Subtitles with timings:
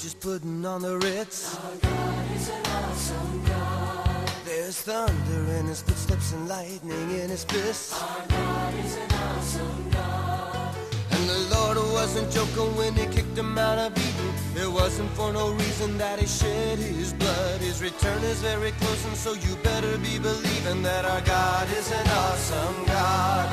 [0.00, 1.56] just putting on the ritz.
[1.56, 4.30] Our God is an awesome God.
[4.46, 7.92] There's thunder in his footsteps and lightning in his fists.
[8.00, 10.74] Our God is an awesome God.
[11.10, 14.09] And the Lord wasn't joking when he kicked him out of Eden
[14.56, 17.60] It wasn't for no reason that he shed his blood.
[17.60, 21.92] His return is very close and so you better be believing That our God is
[21.92, 23.48] an awesome God.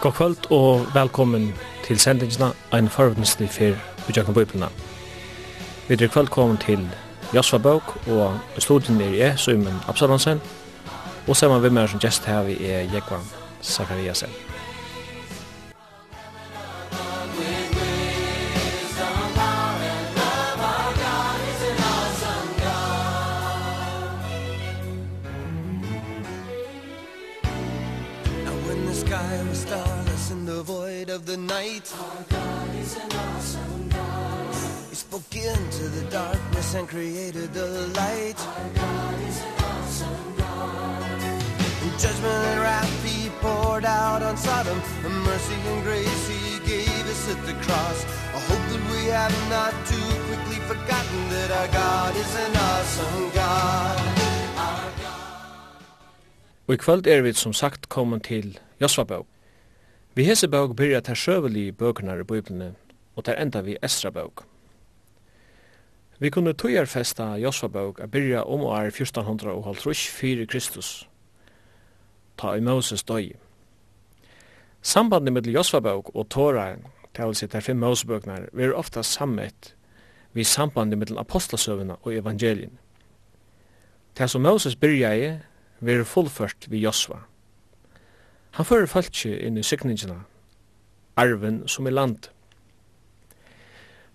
[0.00, 4.66] God kvöld og velkommen til sendingsna Ein forvudnestli fyr Bidjakan Bøyplina
[5.88, 6.88] Vi er velkommen til
[7.34, 10.40] Josva Bøk og studien er jeg, Søymen Absalonsen.
[11.28, 13.20] Og saman vi med som gjest her vi er Jekvan
[13.62, 14.51] Zakariasen
[31.12, 31.92] of the night.
[32.00, 34.54] Our God is an awesome God
[34.88, 37.68] He spoke into the darkness and created the
[38.00, 38.38] light.
[38.40, 41.22] Our God is an awesome God
[41.84, 47.04] In judgment and wrath He poured out on Sodom And mercy and grace He gave
[47.14, 47.98] us at the cross.
[48.36, 53.30] I hope that we have not too quickly forgotten That our God is an awesome
[53.34, 53.98] God.
[56.66, 59.31] Og i kvöld er vi som sagt kommet til Josvabøk.
[60.14, 62.74] Vi hese bøk byrja ta sjøveli bøkene i Bibelene,
[63.16, 64.42] og ter enda vi Esra bøk.
[66.20, 71.08] Vi kunne tøyarfesta Josva bøk a byrja om år 1400 og halvtrus fyrir Kristus,
[72.36, 73.32] ta i Moses døy.
[74.82, 76.76] Sambandet mellom Josva bøk og Tora,
[77.16, 77.80] tælse ter fem
[78.52, 79.74] vi er ofta sammet
[80.32, 82.78] vi sambandet mellom apostelsøvene og evangelien.
[84.14, 85.38] Til som Moses byrja i,
[85.80, 87.31] vil fullført vi Josva.
[88.52, 90.18] Han fører falskje inn i sikningina,
[91.16, 92.28] arven som er land.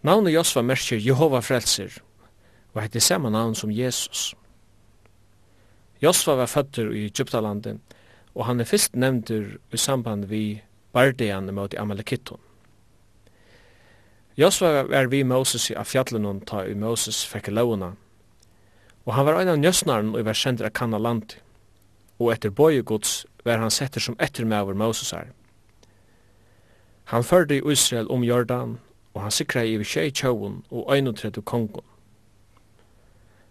[0.06, 1.96] Navnet Josva merker Jehova frelser,
[2.74, 4.36] og heter samme navn som Jesus.
[6.02, 7.80] Josva var føtter i Egyptalandet,
[8.38, 10.62] og han er fyrst nevntur i samband vi
[10.94, 12.38] bardean mot Amalekitton.
[14.38, 17.96] Josva var vi Moses i afjallenon ta i Moses fekk launa,
[19.08, 21.40] og han var ein av njøsnaren og var kjendra kanna land,
[22.22, 25.32] og etter bojegods var han setter som ettermæver Mosesar.
[27.08, 28.80] Han førde i Israel om Jordan,
[29.14, 31.86] og han sikra i tjei tjåun og 31 kongon.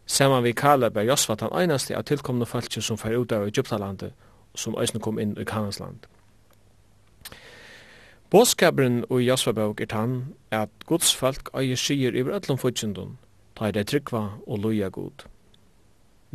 [0.07, 4.13] Saman vi Kaleb er Josfat han einasti av tilkomne falskje som fer ut av Egyptalandet,
[4.53, 6.07] og som eisne kom inn i Kanansland.
[8.31, 10.15] Båskabren og Josfabøk er tann
[10.51, 13.19] at Guds folk eier sier i öllum futsundun,
[13.57, 15.27] ta i det tryggva og loja god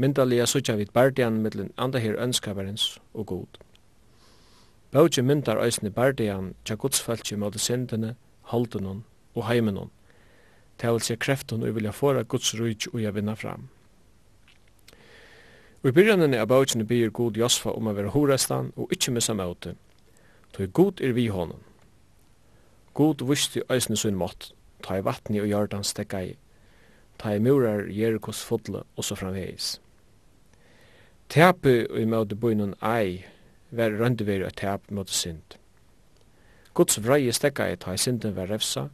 [0.01, 3.59] myndalega suttja vid bardian mittlen andahir ønskaverens og god.
[4.91, 8.15] Bautje myndar æsni bardian tja gudsfaltje måte sindene,
[8.51, 9.03] holdenon
[9.35, 9.91] og heimenon.
[10.81, 13.69] Det vil se krefton og vilja fåra guds rujt og jeg vinna fram.
[15.83, 19.33] Og i byrjanen av bautjene byr god Josfa om a vera horestan og ikkje missa
[19.37, 19.75] møte,
[20.53, 21.61] tog god er vi honom.
[22.93, 24.51] God vusti æsni sunn mått,
[24.83, 26.35] ta i vatni og jordan stekka i,
[27.17, 29.79] ta i murar Jerikos fodle og så framvegis.
[31.31, 33.21] Tepe i møte bøynun ei,
[33.71, 35.55] var røndeveri og tepe møte synd.
[36.75, 38.89] Guds vrei stekka et ta i synden var refsa,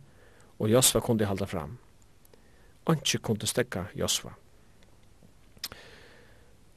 [0.61, 1.79] og Josva kunde halda fram.
[2.85, 4.35] Anki kunde stekka Josva.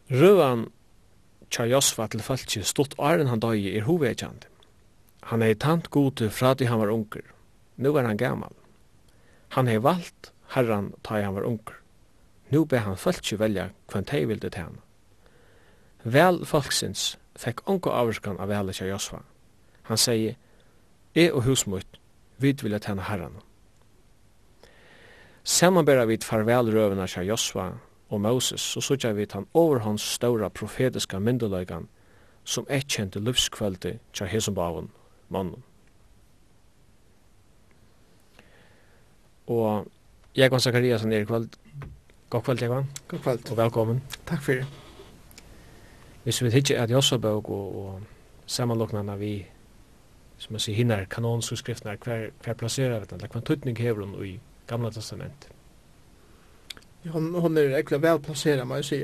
[0.08, 0.64] Røvan
[1.52, 4.48] tja Josva til falski stått åren han døy er hovedkjandi.
[5.28, 7.34] Han er tant gode fra til han var unger.
[7.76, 8.56] Nu er han gammal.
[9.60, 11.76] Han er valgt herran ta han var unger.
[12.48, 14.86] Nu be han falski velja kvann tei vildi til henne.
[16.04, 19.20] Vel folksins fekk onko avskan av vel ikkje Josva.
[19.88, 20.36] Han sier,
[21.14, 22.00] «E og husmutt,
[22.38, 23.40] vid vilja tjene herran».
[25.44, 27.70] Samanbæra vid farvelrøvene kja Josva
[28.10, 31.88] og Moses, så sutja vid han over hans ståra profetiska myndeløygan,
[32.44, 34.90] som eit kjente livskveldi kja Hesumbaven,
[35.28, 35.64] mannen.
[39.50, 39.88] Og
[40.36, 41.56] Jekvann Zakariasen er i kvöld.
[42.30, 42.86] God kvöld, Jekvann.
[43.08, 43.50] God kvöld.
[43.50, 44.02] Og velkommen.
[44.26, 44.79] Takk fyrir
[46.30, 48.00] hvis vi ikke at Jossabøk og, og
[48.46, 49.46] sammenloknene vi
[50.38, 54.38] som man sier hinner kanonskriftene hver, hver plasserer vi den, hver tøytning hever hun i
[54.66, 55.48] gamla testament.
[57.04, 59.00] Ja, hon, hon er ekkert vel plasseret, må jeg si.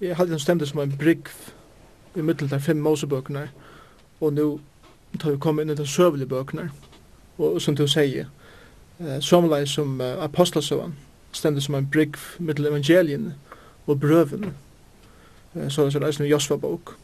[0.00, 1.30] Jeg hadde en stemte som en brygg
[2.16, 3.48] i middel der fem Mosebøkene,
[4.20, 4.48] og nå
[5.20, 6.70] tar vi kommet inn i den søvelige bøkene,
[7.38, 8.26] og som du sier,
[8.98, 10.98] eh, somleis som uh, apostelsøvann,
[11.32, 13.32] stemt som en brygg mittel evangelien
[13.86, 14.54] og brøven
[15.68, 16.96] så det er det en Josva-bok.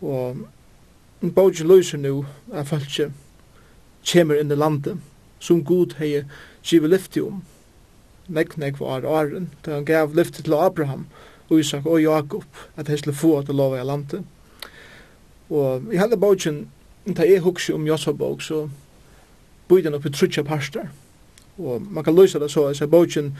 [0.00, 0.36] Og
[1.34, 3.00] bogen løser nu er folk
[4.04, 5.00] kjemer inn i landet
[5.40, 6.24] som Gud hei
[6.64, 7.42] givet lyfti om.
[8.28, 11.06] Nek, nek var åren, da han gav lyfti til Abraham
[11.52, 12.44] Isak og Jakob
[12.76, 14.24] at hei skulle få at det lova i landet.
[15.50, 16.68] Og i hele bogen,
[17.04, 18.68] da jeg husker om Josva-bok, så
[19.68, 20.88] bøyde han opp i trutja parster.
[21.58, 23.34] Og man kan løse det så, at bogen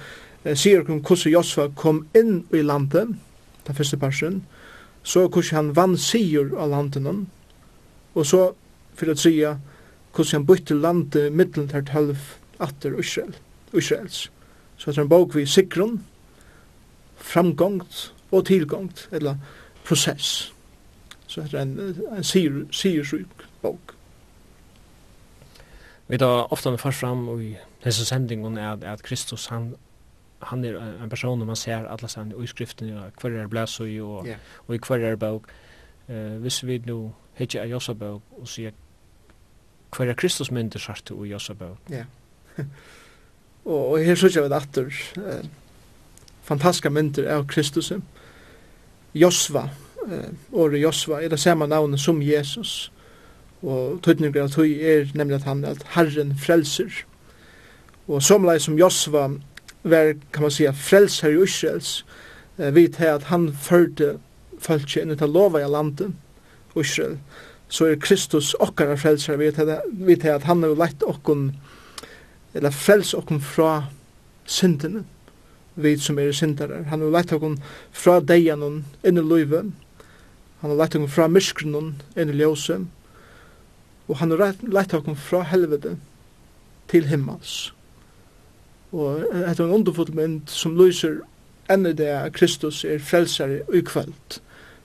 [0.54, 3.16] sier om hvordan Josva kom inn i landet,
[3.66, 4.42] den første parsen,
[5.02, 7.26] så hvordan han vann sigur av landene,
[8.14, 8.52] og så,
[8.94, 9.56] for å sige,
[10.14, 12.16] hvordan han bytte landet middelen til tølv
[12.62, 13.34] atter Israel,
[13.72, 14.30] Israels.
[14.76, 15.98] Så det er en bok vi sikron,
[17.16, 19.36] framgångt og tilgångt, eller
[19.84, 20.52] prosess.
[21.26, 21.78] Så det er en,
[22.16, 23.94] en sigur, sigursjuk bok.
[26.08, 29.74] Vi tar ofta med først fram i disse sendingen er at, at Kristus han
[30.44, 33.86] han er en person man ser alla sen i skriften och kvar är bläs och
[34.66, 35.42] och i kvar är bok
[36.08, 38.72] eh vis vi nu hitcha a Jossa bok och se
[39.90, 42.04] kvar är Kristus myndir sagt och Jossa bok ja.
[43.64, 45.46] Och och här så jag vet åter eh,
[46.42, 47.92] fantastiska myndir av Kristus.
[49.12, 49.70] Josva
[50.06, 52.90] eh och Josva är det samma namn som Jesus.
[53.62, 57.04] Og tøtningur av tøy er nemlig at han at Herren frelser.
[58.06, 59.30] Og somleis som Josva
[59.84, 62.04] var, kan man säga, frälsar i Israels,
[62.56, 64.18] eh, vid att han förde
[64.58, 66.06] folk in i det i landet,
[66.74, 67.18] Israel,
[67.68, 69.36] så är Kristus okkara frälsar,
[70.06, 71.52] vid att han har lett okkon,
[72.52, 73.84] eller fräls okkon fra
[74.44, 75.04] syndene,
[75.74, 76.84] vid som er syndare.
[76.90, 79.64] Han har lett okkon fra deianon inn i løyve,
[80.60, 82.80] han har lett okkon fra myskrenon inn i ljøse,
[84.08, 85.98] og han har lett okkon fra helvete
[86.88, 87.74] til himmels.
[88.94, 91.18] Og det er en underfull mynd som lyser
[91.72, 94.38] enn det at Kristus er frelsare i kvöld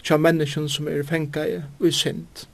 [0.03, 2.45] tja menneskjen som er fengt i synd.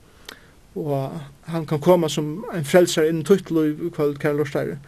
[0.76, 4.78] Og han kan komme som en frelsare innen tutt liv i kvöld, kære lortare,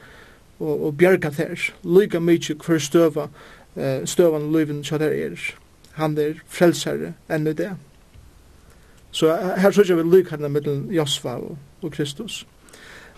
[0.59, 3.29] og, og bjerga þær, lyga mykje hver støva,
[3.77, 5.39] eh, støvan liven tja der er.
[5.99, 7.71] Han er frelsare enn det.
[9.11, 12.45] Så her sørger vi lyga henne mellom Josva og, og Kristus.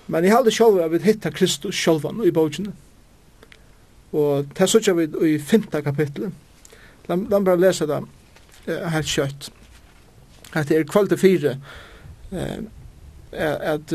[0.06, 2.73] Men jeg halde sjálf at vi hitta Kristus sjálfan i bókene.
[4.12, 6.33] Og det er sånn vi i femte kapitlet.
[7.09, 8.01] La meg bare lese det
[8.67, 9.51] helt kjøtt.
[10.55, 11.57] At det er kvalitet fire
[13.31, 13.95] at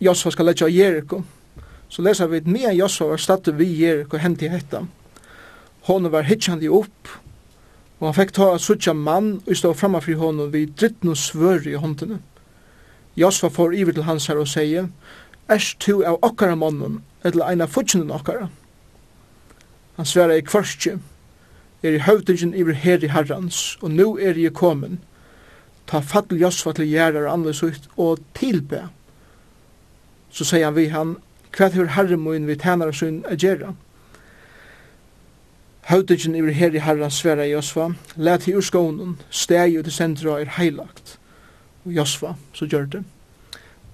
[0.00, 1.22] Josfa skal letja Jericho.
[1.88, 4.82] Så leser vi at mea Josfa var stadig vi Jericho hent i hetta.
[5.86, 7.12] Hon var hitjandi opp
[7.96, 11.20] og han fikk ta at sutja mann og stå framme fri honom vi dritten og
[11.20, 12.18] svør i håndene.
[13.16, 14.90] Josfa får iver til hans her og sier
[15.48, 18.48] Erst tu av okkara mannen, eller eina futsunnen okkara.
[19.96, 20.98] Han sverre i kvarskje,
[21.82, 24.98] er i høvdingen iver her i herrans, og nu er i kommen.
[25.86, 28.88] Ta fattel Josfa til gjerrar annerledes ut, og tilbe.
[30.30, 31.16] Så sier han vi han,
[31.56, 33.72] hva hver herremoen vi tænare sin a gjerra.
[35.86, 40.40] Høvdingen iver her i herrans sverre i Josfa, let i urskånen, steg ut i sentra
[40.40, 41.18] er heilagt.
[41.86, 43.04] Og Josfa, så gjør det.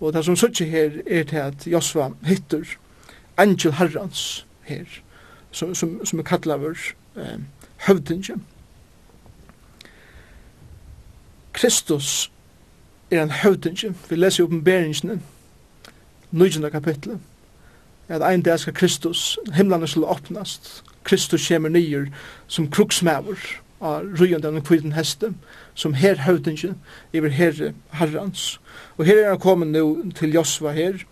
[0.00, 2.66] Og det som sier her er til at Josfa hittur,
[3.36, 4.88] Angel Herrans her
[5.52, 6.78] som, som, som er kallaver
[7.16, 7.38] eh,
[7.86, 8.36] høvdinge.
[11.52, 12.30] Kristus
[13.10, 13.94] er en høvdinge.
[14.10, 15.20] Vi leser i oppenberingene,
[16.30, 16.70] 9.
[16.72, 17.20] kapitlet,
[18.08, 22.06] at ein dag skal Kristus, himlene skal åpnast, Kristus kommer nyer
[22.46, 23.36] som kruksmæver,
[23.82, 25.32] av rujande av den kviden heste,
[25.74, 26.74] som her høvdinge,
[27.12, 28.60] iver herre herrans.
[28.96, 31.02] Og her er han kommet nu til Josva her,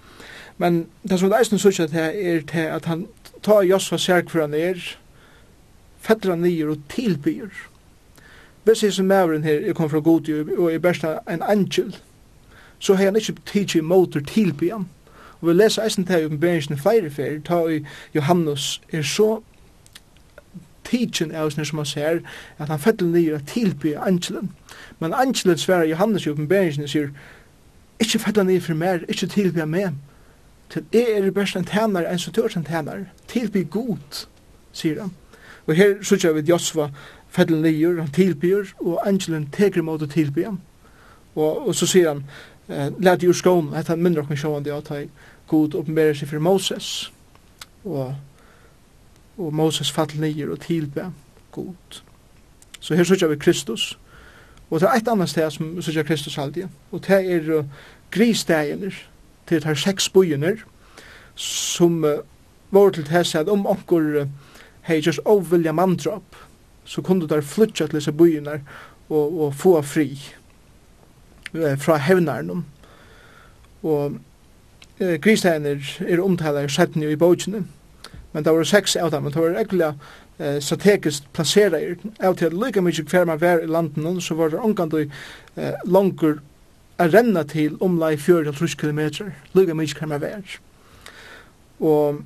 [0.59, 3.07] men det som er eisen sørst at det er til at han
[3.43, 4.79] ta Josva ser hver han er,
[6.01, 7.49] fettra nyer og tilbyr.
[8.65, 11.97] Hvis jeg som maveren her, jeg kom fra Godi og er bæsta en angel,
[12.79, 14.89] så har han ikke tidsi motor tilbyr han.
[15.41, 19.41] Og vi leser eisen til om oppenberingen flere fer, ta i Johannes er så
[20.85, 22.21] tidsin av sin som han ser,
[22.59, 24.51] at han fettra nyer og tilbyr angelen.
[24.99, 27.11] Men angelen sverar Johannes i oppenberingen sier,
[28.01, 29.97] ikke fettra nyer for mer, ikke tilbyr meg,
[30.71, 33.07] til jeg er best en tænare enn som tørs en tænare.
[33.29, 34.27] Tilby god,
[34.73, 35.11] sier han.
[35.67, 36.91] Og her sørger vi Josva
[37.29, 40.61] fedlen lier, han tilbyr, og angelen teker mot å tilby han.
[41.35, 42.25] Og, og så sier han,
[42.69, 45.11] eh, lad jo skån, at han minner okken det at han
[45.47, 47.13] god oppenberer seg for Moses.
[47.85, 48.15] Og,
[49.39, 51.07] og Moses fadlen lier og tilby
[51.51, 52.03] god.
[52.81, 53.99] Så her sørger vi Kristus.
[54.71, 56.69] Og det er et annet sted som sørger Kristus alltid.
[56.91, 57.65] Og det er uh,
[58.11, 58.93] grisdegene,
[59.51, 60.55] til her seks bøyene
[61.41, 62.23] som uh,
[62.71, 64.31] var til tess at om onkur uh,
[64.89, 66.39] hei just ovilja mandrap
[66.85, 68.61] så kunde der flytja til disse bøyene
[69.09, 70.09] og, og få fri
[71.55, 72.65] uh, fra hevnaren
[73.83, 74.17] og
[75.01, 77.67] uh, gristeiner er omtaler setten i bøyene
[78.33, 79.89] men det var seks av dem, men det var egentlig
[80.39, 84.53] eh, strategiskt placerat av til at lika mykje hver man var i landen, så var
[84.53, 85.17] det omgand og
[85.57, 86.39] eh, langer
[87.01, 89.01] a renna til omlai 40-30 km,
[89.55, 90.59] lukka mykje kan man vær.
[91.81, 92.21] Og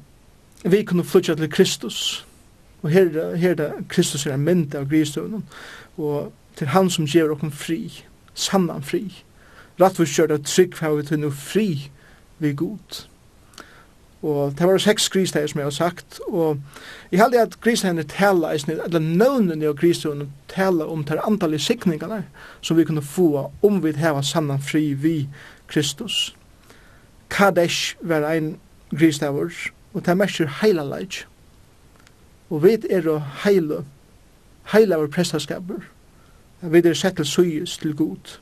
[0.64, 2.26] vi kunne flytja til Kristus,
[2.82, 5.44] og her, her da Kristus er en mynd av gristøvnen,
[5.96, 8.02] og til han som gjev okken fri,
[8.34, 9.06] sannan fri.
[9.80, 11.68] Rattvist kjørt av trygg for vi til fri
[12.38, 13.06] vi god
[14.24, 16.60] og det var seks kristegjer som jeg har sagt, og
[17.12, 22.22] jeg heldig at kristegjer tala, eller nøvnen av kristegjer tala om det antallet sikningene
[22.62, 25.28] som vi kunne få om vi heva sannan fri vi
[25.68, 26.34] Kristus.
[27.28, 28.56] Kadesh var ein
[28.96, 29.52] kristegjer,
[29.92, 31.26] og det er mestur heila heilaleik,
[32.48, 33.84] og vi er å heila
[34.72, 35.84] heile vår prestaskaper,
[36.64, 38.38] vi er sett til suyes til god.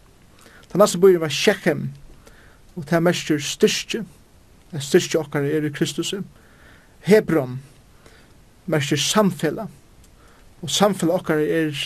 [0.70, 1.88] Den neste byen var Shechem,
[2.76, 4.04] og det er merker styrstje,
[4.80, 6.14] styrkje okkar er i Kristus.
[7.04, 7.58] Hebron
[8.66, 9.66] merker samfella.
[10.62, 11.76] Og samfella okkar er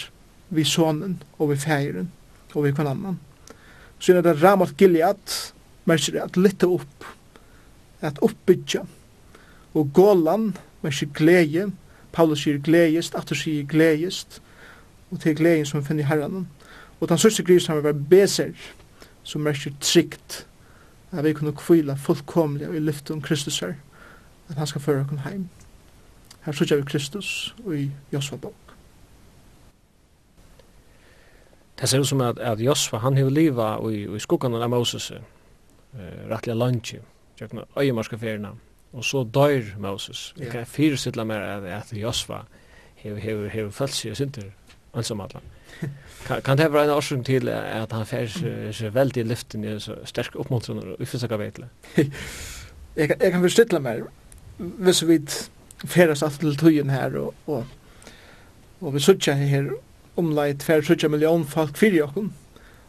[0.54, 2.10] vi sonen og vi feiren
[2.54, 3.18] og vi kvann annan.
[3.98, 5.52] Så er det Ramat Gilead
[5.84, 7.06] merker at lytte opp,
[8.00, 8.84] at oppbyggja.
[9.74, 11.70] Og Golan merker glede.
[12.12, 14.40] Paulus sier gledest, Atter sier gledest.
[15.10, 16.48] Og til gleden som finner i herranen.
[17.00, 18.54] Og den sørste grisen har vært beser,
[19.22, 20.46] som merker trygt
[21.12, 23.74] at vi kunne kvila fullkomlig i lyften Kristus her,
[24.48, 25.48] at han skal føre oss heim.
[26.44, 28.54] Her sutja vi Kristus og i Josva bok.
[31.80, 35.10] Det ser ut som at, at Josva, han har livet i, i skuggan av Moses,
[35.10, 35.18] uh,
[36.30, 37.02] rettelig landje,
[37.38, 38.54] tjøkken av øyemarska ferina,
[38.92, 40.34] og så dør Moses.
[40.36, 42.46] Vi kan fyrsitla mer at, at Josva
[42.94, 44.50] hever, hever, hever følt sig og sinter,
[44.94, 45.40] ansamalla.
[45.40, 45.55] Mm
[46.26, 48.26] kan kan det være en orsak til at han fer
[48.72, 51.38] seg veldig i lyften i så sterk uppmuntran og vi försöker
[52.96, 54.02] jeg, jeg kan förstilla mig.
[54.58, 55.20] hvis vi
[55.84, 57.66] färas att til tøyen her og, og,
[58.80, 59.70] og vi söker her
[60.16, 62.30] omleit fer fär million folk fyrir jag.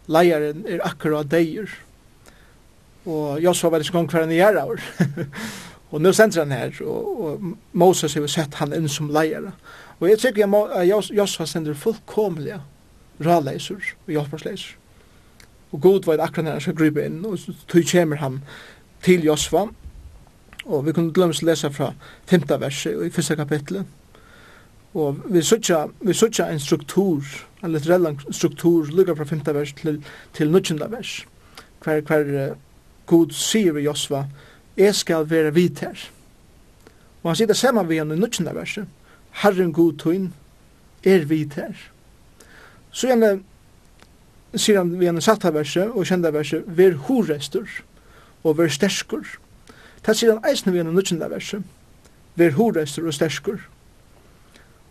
[0.08, 1.70] Lejaren er akkurat dejer.
[3.06, 4.80] Och jag så väldigt gång kvar i era år.
[5.92, 7.42] og nu sender han her og, og
[7.72, 9.52] Moses har sett han inn som lejare.
[10.00, 10.88] Og jeg tykker at
[11.18, 12.62] Josva sender fullkomlige
[13.26, 13.76] råleiser
[14.06, 14.76] og hjelpersleiser.
[15.72, 17.54] Og god var det akkurat når han skal gripe inn, og så
[17.92, 18.42] kommer han
[19.04, 19.68] til Josva.
[20.66, 21.94] Og vi kunne glemme å lese fra
[22.30, 22.46] 5.
[22.60, 23.86] verset i første kapitlet.
[24.94, 27.24] Og vi sutja, vi sutja en struktur,
[27.64, 29.42] en litterell struktur, lukka fra 5.
[29.54, 30.80] vers til, til 19.
[30.92, 31.26] vers.
[31.84, 32.56] Hver, hver uh,
[33.06, 34.26] god sier vi Josva,
[34.78, 36.08] jeg skal være vidt her.
[37.24, 38.56] Og han sitter sammen ved han i 19.
[38.56, 38.88] verset
[39.44, 40.32] Herren god tøyn
[41.06, 41.76] er vit her.
[42.92, 43.38] Så gjerne
[44.58, 47.68] sier han vi gjerne satt verset og kjenda verset ver horestur
[48.44, 49.26] og ver sterskur.
[50.02, 51.66] Ta sier han eisne vi gjerne nødgjenda verset
[52.38, 53.60] ver horestur og sterskur.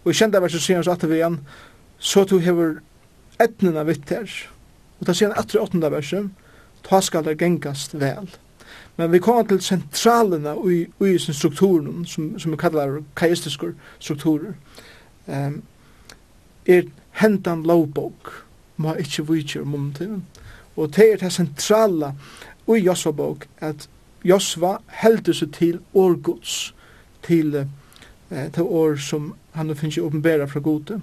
[0.04, 1.42] Og i kjenda verset sier han satta vi gjerne
[1.98, 2.78] så to hever
[3.42, 4.30] etnina vitt her.
[5.00, 6.30] Og ta sier han etter åttenda verset
[6.86, 8.28] ta skal det gengast vel.
[8.96, 14.54] Men vi kommer til sentralene i, i sin strukturen, som, som vi kallar kaistiske strukturer,
[15.26, 15.62] um,
[16.66, 18.32] er hentan lovbok,
[18.76, 20.24] må ikke vitsjer om omtiden.
[20.76, 22.12] Og det er det sentrale
[22.68, 23.88] i Josva bok, at
[24.24, 26.74] Josva heldur seg til årgods,
[27.22, 27.54] til,
[28.30, 31.00] eh, til år som han finnes ikke åpenbæra fra gode.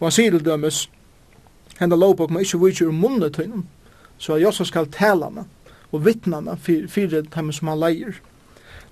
[0.00, 0.90] Og han sier til dømes,
[1.78, 3.68] hentan lovbok må ikke vitsjer om munnen tøynen,
[4.18, 5.44] så Josva skal tala med
[5.94, 8.18] og vittnene fyrir for dem som han leier.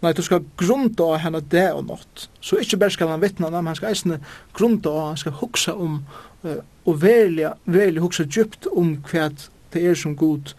[0.02, 2.28] Nei, du skal grunda av henne det og nått.
[2.42, 4.18] Så ikke bare skal han vittna, men han skal eisne
[4.54, 6.00] grunda av, han skal huksa om,
[6.42, 9.28] uh, og velja, velja huksa djupt om hva
[9.72, 10.56] det er som god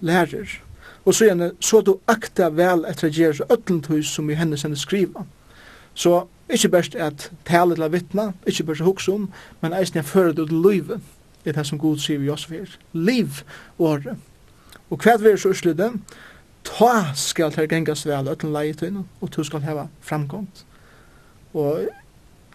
[0.00, 0.62] lærer.
[1.04, 4.80] Og så gjerne, så du akta vel etter å gjøre øtlentøys som i henne sender
[4.80, 5.26] skriva.
[5.94, 9.28] Så ikke bare at tale til å vittna, ikke bare å huksa om,
[9.60, 11.04] men eisne jeg fører det til livet,
[11.44, 12.72] det er det som god sier vi oss for.
[12.96, 13.44] Liv
[13.78, 14.16] året.
[14.90, 15.90] Og hva er så utslutte?
[16.66, 20.64] Ta skal til gengas vel uten leietøyne, og du skal heva framgånd.
[21.54, 21.86] Og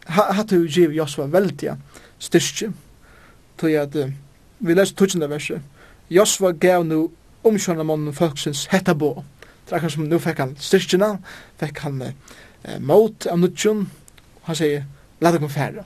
[0.07, 1.75] hatt du giv Josva veldig
[2.21, 2.71] styrke,
[3.57, 4.11] tog at uh,
[4.59, 5.61] vi leser tutsjende verset,
[6.11, 7.11] Josva gav nu
[7.47, 9.23] omkjørende mannen folksins hetta bo.
[9.65, 11.13] Det er akkurat som nu fikk han styrkjene,
[11.61, 12.11] fikk han uh,
[12.79, 13.87] mot av nutsjon,
[14.41, 14.85] og han sier,
[15.21, 15.85] la deg kom færre.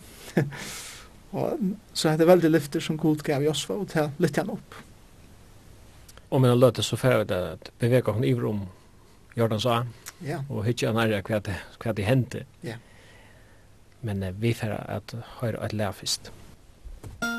[1.38, 4.82] og så er det veldig lyfter som god gav Josva, og til lytte han opp
[6.36, 8.66] om en løte så får det at bevega hon iver om
[9.36, 9.84] Jordan sa,
[10.24, 10.42] ja.
[10.50, 12.46] og hytja nærja hva det, hva det hendte.
[12.64, 12.80] Ja.
[14.06, 16.32] Men vi får at høyre et lærfist.
[17.06, 17.35] Musikk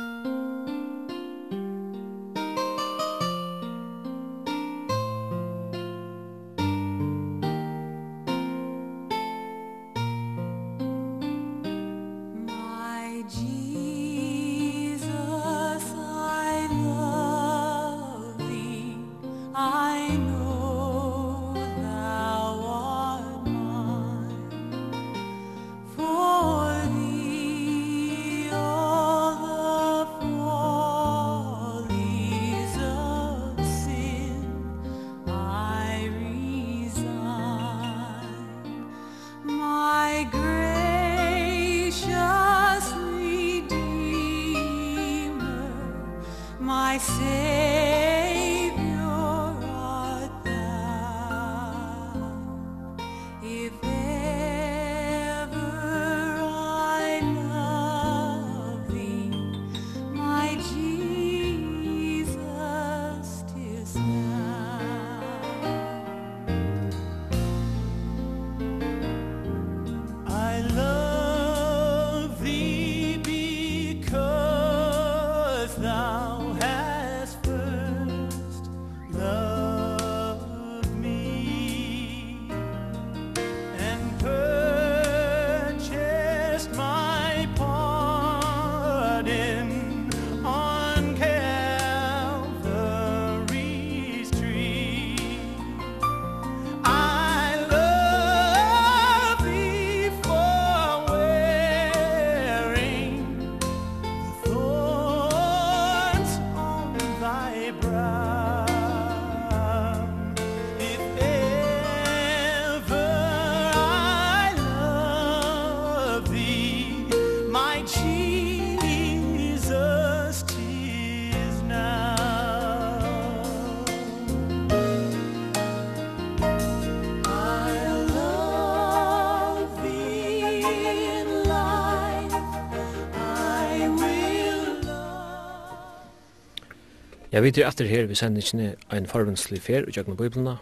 [137.37, 140.55] Jeg vet jo etter her vi sender ikke en forvenslig fer og kjøkken biblene,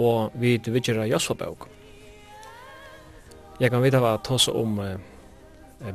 [0.00, 1.66] og vi vet ikke Josfa bøk.
[3.60, 4.94] Jeg kan vite hva ta seg om uh,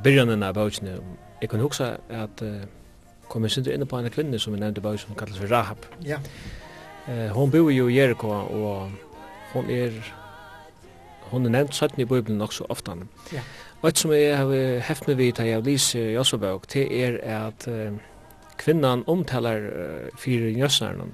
[0.04, 1.00] byrjanen av bøkene.
[1.42, 2.62] Jeg kan huske at uh,
[3.32, 5.90] kom jeg synes inne på en kvinne som vi nevnte bøk som kalles for Rahab.
[6.06, 6.22] Ja.
[7.08, 8.92] Uh, hon bor jo i Jericho, og
[9.56, 9.98] hon er
[11.34, 12.94] hon er nevnt 17 i Bibelen nok så ofte.
[13.34, 13.42] Ja.
[13.82, 16.92] Og et som jeg har heft med vidt, jeg har lyst i Josfa bøk, det
[16.94, 17.98] er at uh,
[18.58, 21.14] kvinnan omtalar uh, fyrir njøsnaren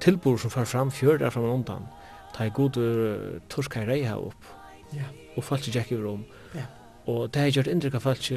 [0.00, 1.88] tilbor som far fram fjörda fram undan
[2.34, 4.44] ta i god uh, torska rei her opp
[4.92, 5.08] ja.
[5.36, 6.24] og falsk jack i rom
[6.54, 6.66] ja.
[7.06, 8.32] og det har gjort inntrykk av falsk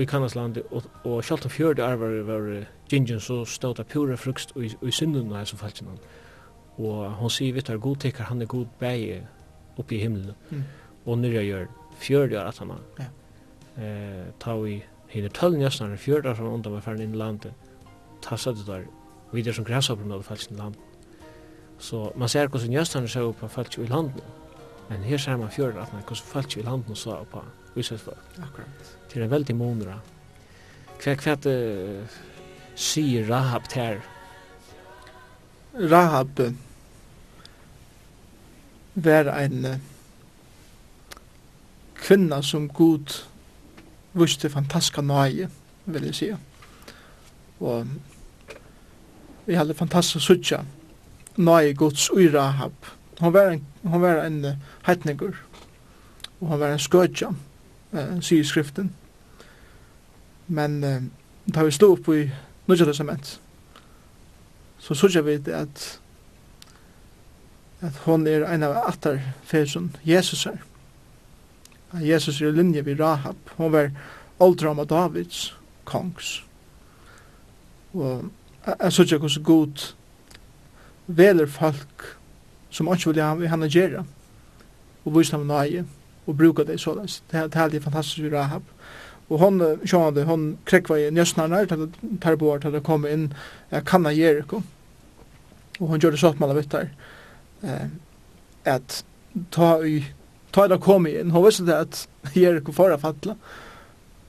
[0.00, 4.56] i Kanasland og, og sjalt om fjörda arvar var gingen så stod det pura frukst
[4.56, 5.84] og i synden av som falsk
[6.78, 9.26] og hon sier vittar god tekkar han er god bæg
[9.76, 10.62] oppi himmelen mm.
[11.04, 11.66] og nyrja gjør
[12.00, 13.04] fjörda at han ja.
[13.82, 14.56] eh, ta
[15.12, 17.52] Hei er tølv njøsnar er fjörda som undan var færen inn i landet.
[18.24, 18.86] Tassat det der,
[19.32, 21.10] videre som græshopperne hadde falsk inn i landet.
[21.78, 24.24] Så man ser hvordan njøsnar ser opp på falsk i landet.
[24.88, 28.00] Men her ser man fjörda at man hvordan falsk i landet sa opp av utsett
[28.00, 28.38] folk.
[28.40, 28.92] Akkurat.
[29.12, 29.98] Til en veldig monra.
[31.02, 32.16] Hva hva uh,
[32.74, 34.00] sier Rahab her?
[35.76, 36.40] Rahab
[38.94, 39.68] var en
[42.00, 43.12] kvinna som god
[44.14, 45.48] viste fantastiska nøye,
[45.86, 46.30] vil jeg si.
[47.60, 47.86] Og
[49.46, 50.62] vi hadde fantastisk suttja
[51.36, 52.72] nøye gods ui Rahab.
[53.20, 54.44] Hon var en, hon var en
[54.86, 55.34] heitningur,
[56.40, 57.30] og hon var en skøtja,
[57.92, 58.92] eh, sier skriften.
[60.48, 61.02] Men eh,
[61.54, 62.26] da vi stod opp i
[62.66, 63.38] Nudja Testament,
[64.78, 66.02] så suttja vi det at
[67.82, 69.18] at hon er en av atar
[70.06, 70.60] Jesus er
[71.92, 73.36] at Jesus er i linje vid Rahab.
[73.56, 73.90] Hon var
[74.40, 76.42] åldram av Davids kongs.
[77.92, 78.30] Og
[78.66, 79.86] jeg synes ikke hvordan god
[81.06, 82.04] veler folk
[82.70, 84.04] som ikke vil ha henne gjøre
[85.04, 85.84] og vise dem nøye
[86.26, 87.22] og bruka det såleis.
[87.30, 88.62] Det er helt fantastisk vid Rahab.
[89.28, 93.32] Og hon, sjående, hon krekva i njøsnarna til det tar på til det kom inn
[93.86, 94.62] kanna Jericho.
[95.80, 97.88] Og hon gjør det sånn man har vitt der.
[98.68, 99.02] At
[99.50, 100.04] ta i
[100.52, 103.36] ta det kom inn, hon visste det at her fara fatla,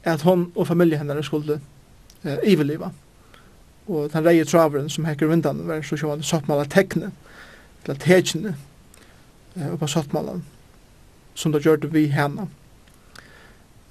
[0.03, 1.59] at hon og familie henne skulle
[2.23, 2.91] eh, iveliva.
[3.87, 7.11] Og den reie traveren som hekker vindan var så sjåan soppmala tekne,
[7.83, 8.55] eller tekne,
[9.55, 10.43] eh, oppa soppmalan,
[11.35, 12.47] som da gjør det vi henne.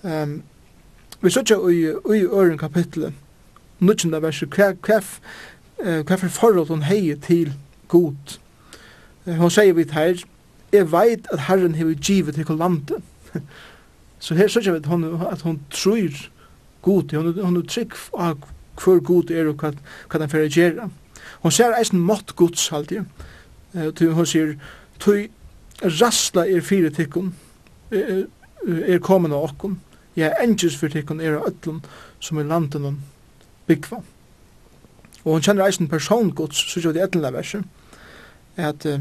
[0.02, 0.42] Um,
[1.22, 1.82] vi sørger i,
[2.18, 3.12] i øren kapitlet,
[3.78, 4.98] nutjenda verset, hva, hva,
[5.78, 7.52] hva for forhold hon heier til
[7.88, 8.38] god.
[9.26, 10.24] Hon sier vi her,
[10.72, 13.02] jeg veit at Herren hever givet til landet.
[14.22, 16.10] Så her sier vi at hun, at hun tror
[16.82, 18.38] god, hun, hun er trygg av
[18.78, 19.72] hver god er og hva,
[20.08, 20.88] hva den fyrir gjerra.
[21.42, 23.08] Hun ser eisen mått gods alltid.
[23.74, 24.54] Uh, hun sier,
[25.02, 25.30] tui
[25.82, 27.32] rastla er fire tikkun,
[27.90, 28.26] er,
[28.66, 29.78] er komin av okkun,
[30.16, 31.80] ja, engis fyrir tikkun er av öllun
[32.22, 33.00] som er landen hun
[33.66, 34.02] byggva.
[35.22, 37.66] Og hun kjenner eisen persongods, så sier vi i etlenlega verset,
[38.60, 39.00] at uh,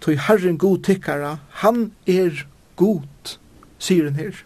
[0.00, 2.44] tog Herren god tykkara, han er
[2.76, 3.36] god,
[3.78, 4.44] sier han her.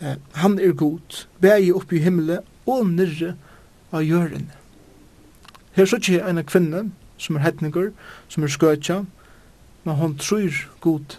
[0.00, 3.34] Eh, han er god, bægi opp i himmelen og nirre
[3.92, 4.50] av jøren.
[5.72, 7.90] Her så ikke en kvinne som er hetninger,
[8.28, 9.02] som er skøtja,
[9.84, 11.18] men hon tror god.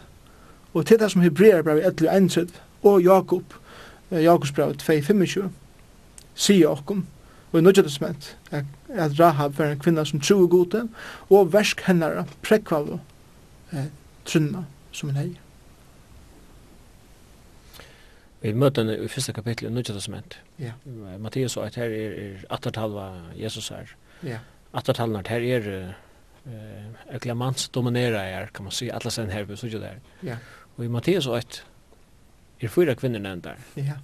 [0.74, 2.50] Og til det som hebreer brev 11.1
[2.84, 3.54] og Jakob,
[4.12, 5.50] Jakobs brev 2.25,
[6.36, 7.06] sier okkom,
[7.52, 8.38] og i Nødja Testament,
[8.94, 10.88] at Rahab var en kvinna som tro gode,
[11.30, 13.00] og versk hennara prekvav
[13.74, 13.90] eh,
[14.26, 15.30] trunna som en hei.
[18.44, 20.36] Vi møter henne i første kapittel i Nødja Testament.
[20.60, 20.74] Ja.
[21.20, 23.08] Mattias sa at her er, er attertalva
[23.40, 23.94] Jesus her.
[24.24, 24.42] Ja.
[24.76, 29.80] Attertalva her er eh, eklamans dominera her, kan man si, alla sen her, vi sier
[29.80, 30.02] der.
[30.28, 30.42] Ja.
[30.76, 31.64] Og i Mattias sa at
[32.64, 33.64] er fyra kvinner nevnt der.
[33.80, 33.98] Ja.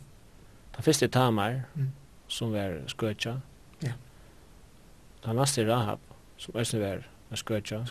[0.75, 1.91] Den første er Tamar, mm.
[2.27, 3.39] som var skøtja.
[5.25, 5.99] Den neste er Rahab,
[6.37, 7.85] som är snöver med skötja.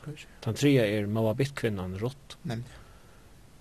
[0.44, 2.38] Den tredje er Moabit-kvinnan Rott.
[2.42, 2.66] Nemlig.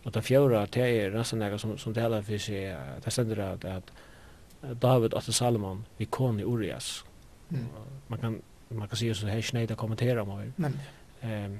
[0.05, 3.65] Og den fjärde, det er nesten något som, som talar för sig, det stender at,
[3.65, 3.93] at
[4.81, 7.05] David og Salomon vi kon i Urias.
[7.49, 7.67] Mm.
[8.07, 10.51] Man kan man kan se så här snäda kommentera om her.
[10.55, 10.81] Nemlig.
[11.23, 11.59] Um,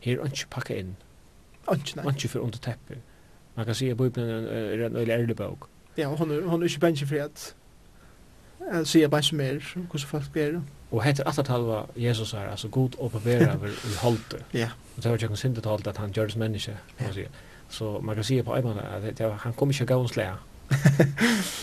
[0.00, 0.96] her er ikke packa inn.
[1.66, 2.08] Och nei.
[2.08, 2.98] Ikke for under teppet.
[3.56, 5.68] Man kan si se Bibeln er en øyelig ærlig bok.
[5.96, 7.54] Ja, hon hon er ju bänken för att
[8.84, 9.52] se bara som är
[9.92, 10.62] hur så fast blir det.
[10.92, 14.44] Og heter att halva Jesus är altså god uppenbara over i holdet.
[14.54, 14.68] Ja.
[14.96, 17.28] Og det var ju en synd att att han menneske, kan man säger.
[17.68, 20.34] Så man kan si på Ivan at det var han kommer ikke gavns lea.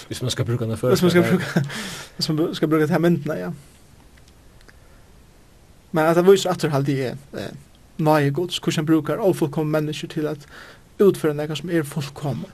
[0.07, 0.89] Hvis man skal bruka den för.
[0.89, 1.45] Hvis man ska bruka.
[2.15, 3.51] Hvis man skal bruka det her myntna, ja.
[5.91, 7.15] Men at det var ju att det halde är
[7.97, 10.37] nøye gods, hvordan han brukar fullkomne mennesker til at
[10.99, 12.45] utføre noe som er fullkomne,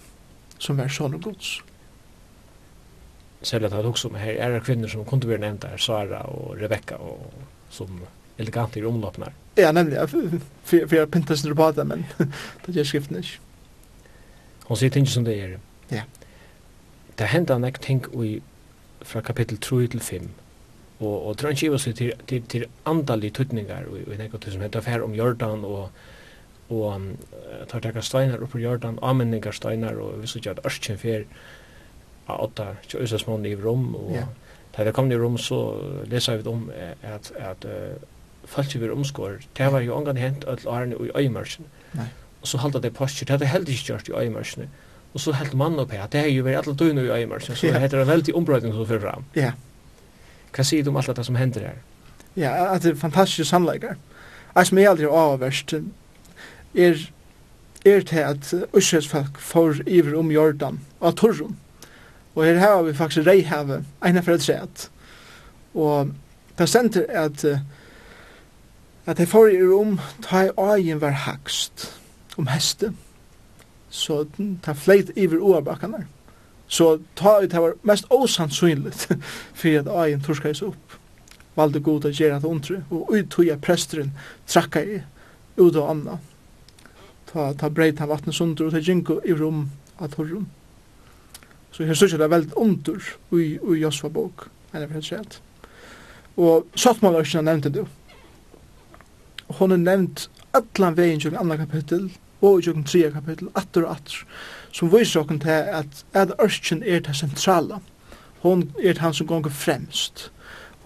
[0.60, 1.62] som är sån Guds
[3.46, 6.96] särskilt att också med här är kvinnor som kunde bli nämnda här, Sara och Rebecca
[6.96, 7.34] och
[7.70, 8.02] som
[8.38, 9.34] elegant i omloppnar.
[9.56, 10.08] Ja, nämligen.
[10.64, 12.06] För, för jag pintar sin på det, men
[12.66, 13.30] det gör skriften inte.
[14.64, 15.60] Hon sier ting som det er.
[15.90, 16.02] Ja.
[17.16, 18.42] Det hender nek ting i,
[19.02, 20.30] fra kapittel 3 til 5.
[21.00, 24.62] Og, og det er ikke seg til, til, til andalige tøtninger og, og nek som
[24.66, 25.90] heter affær om Jordan og
[26.70, 27.12] og um,
[27.70, 31.28] tar tekka steinar upp på Jordan, amenningar steinar og vi så at det ørskjen fer
[32.28, 34.26] åtta tjøysa smån i rom, og ja.
[34.78, 35.60] da vi kom i rom så
[36.10, 36.70] lesa vi om
[37.04, 37.96] at, at uh,
[38.46, 41.66] folk vi omskår, det var jo omgang hent at årene i øymarsen,
[42.42, 44.70] og så halda det postur, det hadde heldig ikke gjort i øymarsen,
[45.14, 47.68] og så helt mann opp her, det er jo vært alle døgnet i øymarsen, så
[47.68, 49.26] det heter en veldig ombrøyding som fyrir fram.
[49.36, 49.54] Ja.
[50.56, 51.80] Hva sier du om alt det som hender her?
[52.36, 53.96] Ja, at det er fantastiske samleikar.
[54.56, 55.74] Eit som jeg aldri avverst,
[56.76, 57.00] er,
[57.86, 61.56] er til at Øsres folk får iver om Jordan, og at Torrum,
[62.36, 64.90] Og her har vi faktisk reihavet, ena for et træt.
[65.74, 66.12] Og
[66.58, 67.46] det stender at
[69.06, 72.02] at det får i rom ta i øyen var hakst
[72.38, 72.94] om heste.
[73.90, 74.26] Så
[74.64, 76.08] ta fleit iver oabakkene.
[76.68, 79.12] Så ta i det var mest osannsynligt
[79.60, 80.98] for at øyen torskais opp.
[81.56, 84.12] Valde god at gjøre det ondre, og uttoja presteren
[84.48, 85.00] trakka i
[85.58, 86.18] ut og anna.
[87.32, 89.70] Ta, ta breit han vattnet sundre og ta gynko i rom
[90.00, 90.50] av torrum.
[91.76, 95.10] Så her synes jeg det er veldig under i, i Josva bok, enn jeg vil
[95.10, 95.42] helt
[96.38, 97.82] Og Sottmålørsene nevnte du.
[99.60, 102.06] Hon er nevnt allan vegin til andre kapittel
[102.42, 104.22] og til tredje kapittel, atter og atter,
[104.72, 107.82] som viser okken til at at Ørsken er det sentrala.
[108.40, 110.32] Hon er det han som gonger fremst.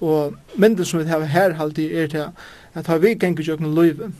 [0.01, 2.31] Og mynden som vi har her halvtid er det
[2.73, 4.11] at har vi gengur til løyve,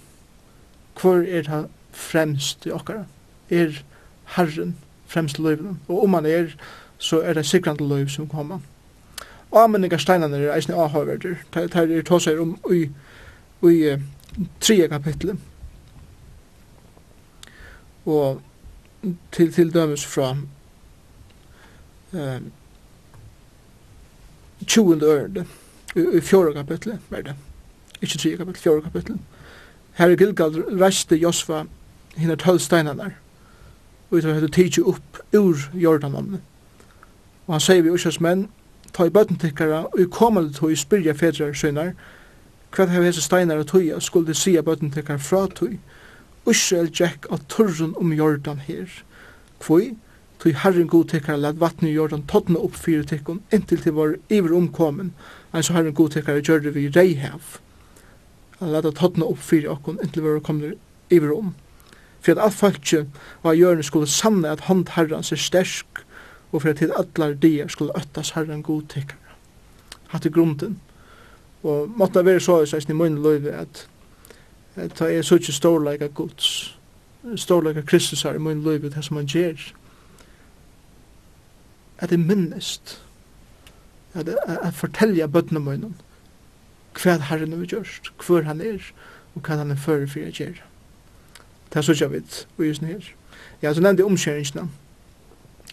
[1.02, 3.06] hvor er det fremst i okkara?
[3.50, 3.82] Er
[4.36, 4.76] Herren
[5.10, 6.48] fremst fremste løyven, og om man er,
[6.98, 8.60] så er det sikrande løyv som kommer.
[9.52, 12.90] Ameningar steinane er eisne avhøverder, Det er tåser om i,
[13.64, 14.02] i uh,
[14.62, 15.38] tredje kapitlet.
[18.06, 18.42] Og
[19.32, 20.36] til, til dømes fra
[22.14, 22.42] eh,
[24.68, 25.06] 20.
[25.06, 25.46] ørende,
[25.96, 27.36] i, i fjore kapitlet, var det,
[28.02, 29.20] ikke tre kapitlet, fjore kapitlet.
[29.94, 31.64] Her er Gilgal reiste Josva
[32.18, 33.14] hinner tølv steinane,
[34.10, 36.42] og vi hette tidsi upp ur jordanamne.
[37.48, 38.48] Og han sier vi ursas menn,
[38.94, 41.94] ta i bøtentikkara og i kommande tog spyrja fedrar søgnar,
[42.74, 45.78] hva hef hese steinar og tøya skulle sia bøtentikkara fra tøy,
[46.50, 48.90] Israel tjekk av turrun om jordan her.
[49.62, 49.94] Kvoi,
[50.42, 54.16] tøy herren god tekkar lad vattnet i jordan totna upp fyrir tekkon inntil til var
[54.30, 55.14] iver omkommen,
[55.54, 57.58] enn så herren god tekkara gjør vi rei hev.
[58.60, 60.78] Han lad totna upp fyrir okkon inntil var kommet
[61.14, 61.54] iver om
[62.22, 63.08] for at alt folket
[63.44, 65.86] var hjørne skulle sanne at hånd herrens er stersk,
[66.52, 69.36] og for at til allar dier skulle øttas herren godtekkere.
[70.10, 70.80] Hatt i grunden.
[71.64, 73.88] Og måtte det være så, så i min løyve, at
[74.96, 76.78] ta er så ikke storleika gods,
[77.36, 79.74] storleika Kristus her i min løyve, det som han gjør,
[82.00, 83.02] at det minnest,
[84.14, 85.94] at jeg fortelja bøttene mine,
[86.96, 88.92] hva herren har gjørst, hva han er,
[89.36, 90.69] og hva han er fyrir fyrir å.
[91.70, 92.22] Det er sørger vi
[92.58, 93.14] og just her.
[93.62, 94.70] Ja, så nevnte jeg omskjøringene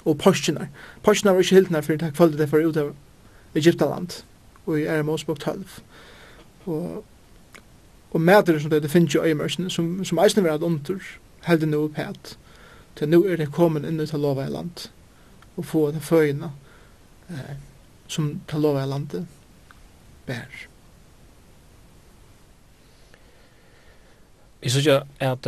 [0.05, 0.69] og postjene.
[1.03, 2.95] Postjene var ikke helt nær for det følte det for ut av
[3.55, 4.23] Egyptaland
[4.67, 5.65] og i RMOs bok 12.
[6.67, 7.05] Og,
[8.11, 11.03] og medere som det, det finnes jo øyemørsene som, som eisen var hatt omtur,
[11.47, 12.37] heldig opp pæt.
[12.97, 14.89] Til nå er det kommet inn ut av lova i land
[15.57, 16.51] og få det føyene
[17.31, 17.57] eh,
[18.09, 19.27] som til lova i landet
[20.27, 20.67] bærer.
[24.63, 25.47] Jeg synes jo at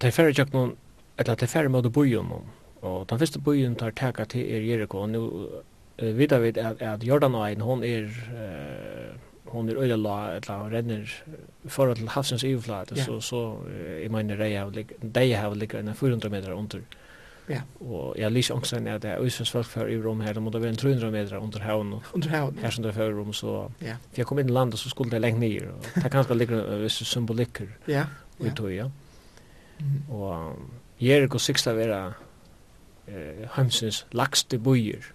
[0.00, 0.76] de færre tjekk noen,
[1.20, 5.02] eller de færre måte bojen noen, og den første bojen tar teka til er Jericho,
[5.04, 10.16] og nå uh, vet vi at, at Jordanøyen, hon er, uh, hon er øyla la,
[10.38, 11.12] eller hun renner
[11.66, 13.04] forhold til havsens ivflat, yeah.
[13.04, 16.80] så, så uh, jeg mener, de har ligget enn 400 meter under.
[17.50, 17.64] Ja.
[17.82, 20.42] Og jeg lyser også enn at det er øysens folk for i rom her, det
[20.42, 21.94] måtte være en 300 meter under havn.
[22.14, 22.58] Under havn.
[22.62, 23.54] Her som det er for i rom, så...
[23.82, 23.98] Ja.
[24.12, 26.38] For jeg kom inn i landet, så skulle det lengt ned, og det er kanskje
[26.38, 27.66] ligger visse symbolikker.
[27.88, 28.06] Ja.
[28.38, 28.52] Ja.
[28.52, 28.86] Utøy, ja.
[28.86, 29.09] ja.
[30.08, 30.58] Og
[31.00, 32.00] Jericho sikst av vera
[33.08, 35.12] eh, heimsins lagste bøyer.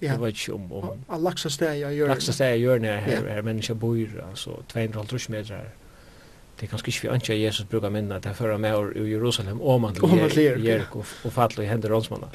[0.00, 0.12] Ja.
[0.12, 0.68] Jeg vet ikke om...
[0.72, 2.16] om av laksa steg av hjørnet.
[2.16, 5.68] Lagste steg av hjørnet her, her, her menneska bøyer, altså 250 meter.
[6.56, 9.80] Det er kanskje ikke vi anker Jesus brukar minna, det er med i Jerusalem, og
[9.80, 12.30] man til Jericho, og fattelig i hender rånsmanna.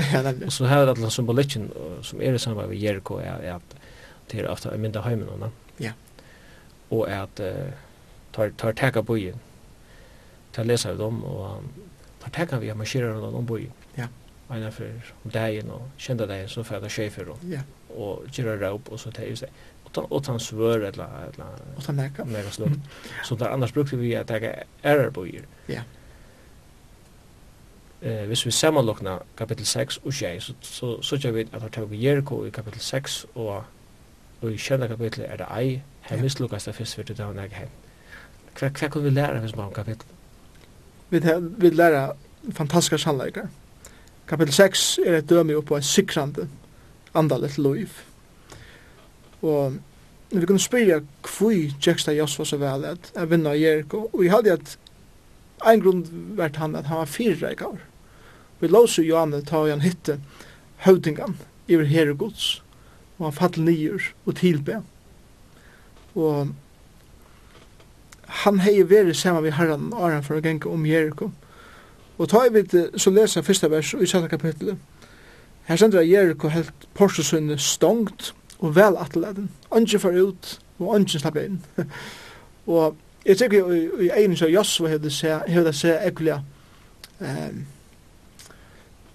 [0.46, 1.72] Og så har det alle symbolikken
[2.06, 3.78] som er i samband med Jericho, er at
[4.32, 5.50] det er ofta mynda heimen,
[5.80, 5.92] ja.
[6.92, 7.74] og at uh,
[8.34, 9.42] tar, tar teka bøyen,
[10.56, 11.64] det leser vi dem, og
[12.22, 13.64] da tenker vi at marsjerer noen omboi.
[13.98, 14.08] Ja.
[14.52, 17.62] Eina for om dagen og kjenda dagen, så fer det sjefer og, ja.
[17.96, 19.50] og gjør raup, og så tar just det.
[19.86, 22.26] Og ta, og ta svør, eller, eller, og ta nekka.
[22.28, 22.76] Nekka slum.
[22.76, 22.92] Mm.
[23.24, 25.48] Så der, annars brukte vi at det er boier.
[25.70, 25.84] Ja.
[28.02, 31.72] Eh, hvis vi samanlokna kapitel 6 og 6, så, så, så gjør vi at det
[31.72, 33.64] tar Jericho i kapitel 6, og,
[34.42, 37.56] og i kjenne kapitel er det ei, her mislukkast det fyrst, for det tar nekka
[37.56, 37.76] hen.
[38.60, 40.08] Hva, hva kan vi lære hvis man kapitel?
[41.12, 41.20] vi,
[41.58, 42.16] vi lærer
[42.56, 43.50] fantastiska sannleikar.
[44.28, 46.48] Kapitel 6 er et dømi på en sikrande
[47.14, 47.90] andalet loiv.
[49.42, 49.76] Og
[50.32, 54.54] vi kunne spyrja kvui Jeksta Josfa så vel at jeg vinna Jericho, og jeg hadde
[54.56, 54.78] at
[55.68, 56.06] ein grunn
[56.38, 57.58] vært han at han var fyrre i
[58.62, 60.20] Vi låser Johanne ta i han hitte
[60.86, 62.62] høvdingan iver herregods,
[63.18, 64.82] og han fattel nyer og tilbe.
[66.16, 66.54] Og
[68.32, 71.32] han hei veri saman vi herran og aran for å genga om Jericho.
[72.18, 74.78] Og ta i vid, så lesa fyrsta vers i sjönda kapitlet.
[75.68, 79.50] Her sender jeg Jericho helt porsusunne stongt og vel atleden.
[79.72, 81.60] Anki far ut og anki slapp inn.
[82.72, 86.40] og jeg tykker jo i egin så Josua hevde se, hevde se ekkulia
[87.20, 87.66] um,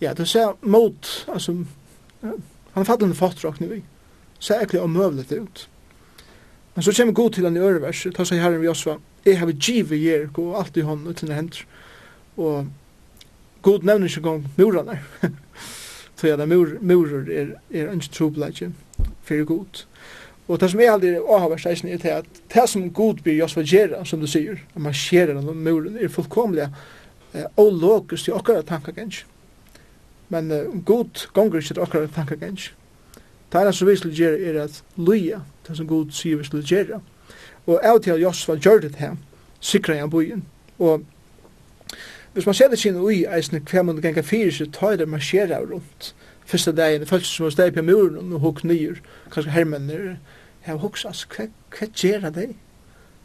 [0.00, 1.56] ja, det ser mot, altså,
[2.74, 3.80] han fattar en fattrakning vi,
[4.38, 5.68] ser ekkulia omøvlet ut.
[6.76, 9.38] Men så kommer god til han i øre vers, ta seg herren vi også, jeg
[9.40, 11.62] har givet jer, gå alt i hånden uten hender,
[12.36, 12.66] og
[13.64, 14.98] god nevner ikke gong murene.
[16.16, 18.70] så ja, mur, murer er, er ikke trobladje
[19.24, 19.86] for god.
[20.48, 23.64] Og det som er aldri avhavers eisen er til at det som god blir Josva
[23.64, 28.62] gjerra, som du sier, at man skjerer den muren, er fullkomlig eh, ologisk til okkara
[28.62, 29.24] tankagensj.
[30.28, 32.70] Men eh, god gonger ikke til okkara tankagensj.
[33.50, 36.66] Det ene som vi skal gjøre er at loja det som god sier vi skulle
[36.66, 37.00] gjøre.
[37.66, 39.16] Og av til at Josva gjør det her,
[39.60, 40.44] sikra han bojen.
[40.78, 41.04] Og
[42.36, 45.58] hvis man ser det sin ui eisne hver man ganga fyrir, så tar det marsjera
[45.60, 46.14] rundt.
[46.44, 49.00] Første dagen, det folk som å steg på muren og hukk nyer,
[49.32, 50.18] kanskje hermenner,
[50.66, 52.50] her hukksas, hva, hva gjør det?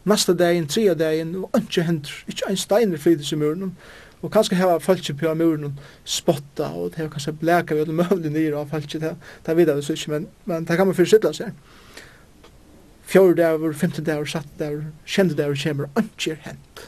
[0.08, 3.76] Nasta dagen, tria dagen, og ikke hendur, ikke ein steiner flyttes i muren,
[4.22, 8.32] og kanskje hava falskje på muren spotta, og det hava kanskje blæka vi alle møvlig
[8.34, 9.14] nyr av falskje, det,
[9.46, 11.52] det vidar vi så ikke, men, men det kan man fyrir seg
[13.12, 16.84] fjord dagar, femte dagar, satt dagar, kjente dagar kommer anker hent.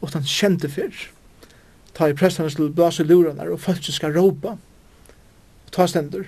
[0.00, 1.08] Og han kjente fyrr.
[1.94, 4.56] Ta i prestene til blase lurene og folk skal råpa.
[5.72, 6.24] Ta stendur.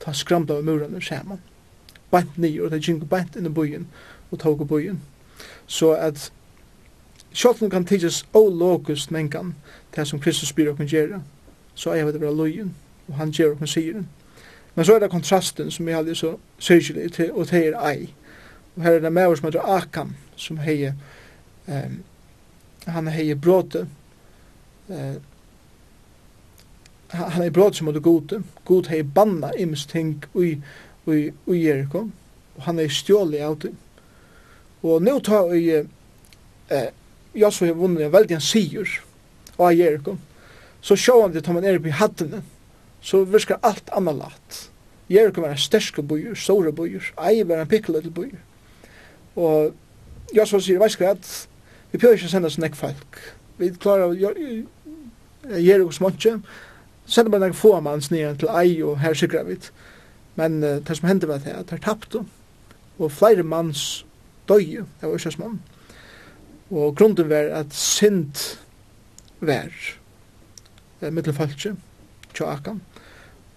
[0.00, 1.40] Ta skramta av murene sammen.
[2.12, 3.88] Bant nye, og det gikk bant inn i byen
[4.30, 5.00] og tog i byen.
[5.66, 6.30] Så at
[7.34, 9.54] Sjolten kan tidsas ologust mengan,
[9.96, 11.18] det som Kristus spyr okkur gjerra,
[11.74, 12.74] så er det vera lojen,
[13.08, 14.06] og han gjer okkur siren.
[14.74, 18.14] Men så er det kontrasten som er aldri så syrkjelig, og det er ei.
[18.76, 20.94] Og her er det med som heter Akam, som heie,
[21.66, 22.02] um,
[22.86, 23.86] han heie bråte,
[24.88, 25.14] uh,
[27.14, 30.56] han heie bråte som heter Gode, god heie banna ims ting ui,
[31.06, 32.08] ui, ui Jericho,
[32.56, 33.70] og han heie stjåli av det.
[34.82, 36.88] Og nå tar vi, uh,
[37.34, 38.90] Josu har vunnet en veldig en sigur
[39.56, 40.16] av Jericho,
[40.82, 42.42] så sjåan det tar man er i hattene,
[43.04, 44.64] så virkar alt annalat.
[45.08, 48.42] Jericho var en sterske bøyer, store bøyer, ei var en pikkle til bojur.
[49.36, 49.74] Og
[50.34, 51.14] jeg så sier, veis hva,
[51.92, 53.20] vi prøver ikke å sende oss nek folk.
[53.58, 56.00] Vi klarer å gjøre oss
[57.06, 59.58] sender bare nek få manns nye til ei og her sikra vi.
[60.40, 62.16] Men uh, det som hendte var det, at det er tapt
[62.98, 64.04] og flere manns
[64.48, 65.60] døye av Ørsas mann.
[66.70, 68.58] Og grunden var at synd
[69.40, 69.70] var
[71.02, 71.74] eh, mittelfalske,
[72.34, 72.80] tja akan,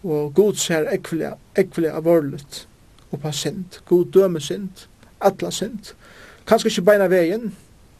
[0.03, 2.65] og god ser ekvile, ekvile av vorlet
[3.15, 4.87] oppa synd, god døme synd,
[5.21, 5.93] alla synd.
[6.47, 7.51] Kanskje ikke beina veien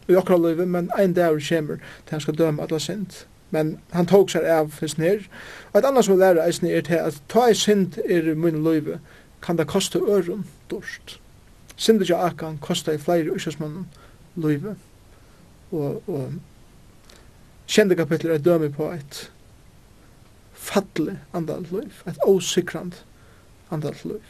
[0.08, 3.24] i okra løyve, men ein dag kommer til han skal døme alla synd.
[3.50, 5.24] Men han tok seg av hans nir.
[5.72, 8.34] Og et annet som vi lærer eisen er til at ta ei synd er i
[8.34, 9.00] min løyve,
[9.42, 11.20] kan det koste øren dorst.
[11.76, 13.86] Synd ikke akan koste i flere uskjøsmannen
[14.36, 14.76] løyve.
[15.70, 16.32] Og, og
[17.66, 19.30] kjende kapitler er døme på et
[20.52, 22.92] fattelig andalt liv, et osikrand
[23.70, 24.20] andalt liv.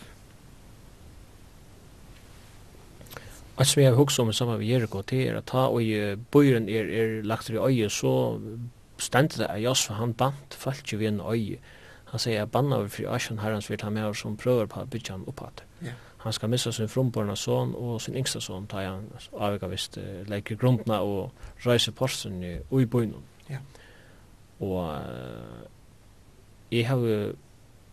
[3.59, 5.81] Och som har också om samma vi Jericho till att ta och
[6.31, 8.40] bojren är är lagt i öje så
[8.97, 11.59] ständ det är Josfa för han bant fallt ju vid en öje.
[12.05, 14.90] Han säger jag banna över för Ashon Herrens vill ha med som prövar på att
[14.90, 15.62] bygga han att.
[15.79, 15.90] Ja.
[16.16, 20.57] Han ska missa sin fromborna son och sin yngsta son tar han avvika visst lägger
[20.57, 23.14] grundna och rejser porsen i i byn.
[23.47, 23.59] Ja.
[24.59, 24.97] Och
[26.68, 27.33] jag har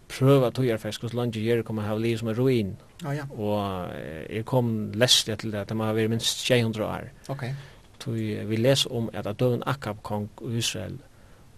[0.08, 3.26] prövat att göra fisk och landet ger kommer ha liv som en ruin Ja, ja.
[3.32, 3.92] Og
[4.30, 7.10] jeg kom lest til det, det må være minst 200 år.
[7.30, 7.46] Ok.
[8.06, 11.00] Så vi les om at døven Akab kong i Israel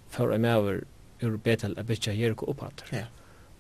[0.10, 0.80] for en over
[1.24, 2.86] ur Betel a bytja Jericho oppatter.
[2.92, 3.06] Ja.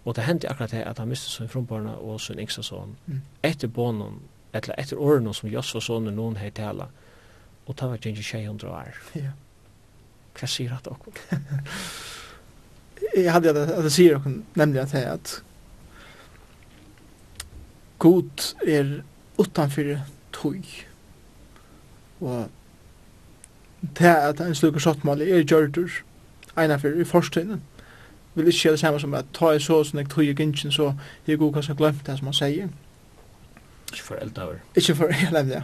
[0.05, 2.95] Og det hendte akkurat det at han mistet sin frumbarna og sin yngsta son.
[3.05, 3.21] Mm.
[3.43, 4.21] Etter bonon,
[4.53, 6.87] eller etter årene som Josfa sonen noen hei tala,
[7.65, 9.01] og det var ikke 200 år.
[9.15, 9.33] Ja.
[10.39, 11.11] Hva sier at okkur?
[13.17, 15.43] jeg hadde at det sier dere nemlig at det at
[17.99, 19.01] god er
[19.37, 19.99] utanfyrir
[20.33, 20.61] tøy.
[22.21, 22.49] Og
[23.81, 26.01] det er at en slukker sottmål er gjørdur
[26.57, 27.61] eina fyrir i forstøynen,
[28.35, 30.91] vil ikke det samme som at ta i så sånn jeg tøy i gynsjen, så
[31.27, 32.71] jeg god kanskje glemt det som han sier.
[33.93, 34.57] Ikke for eldavur.
[34.75, 35.61] Ikke for eldavur, ja.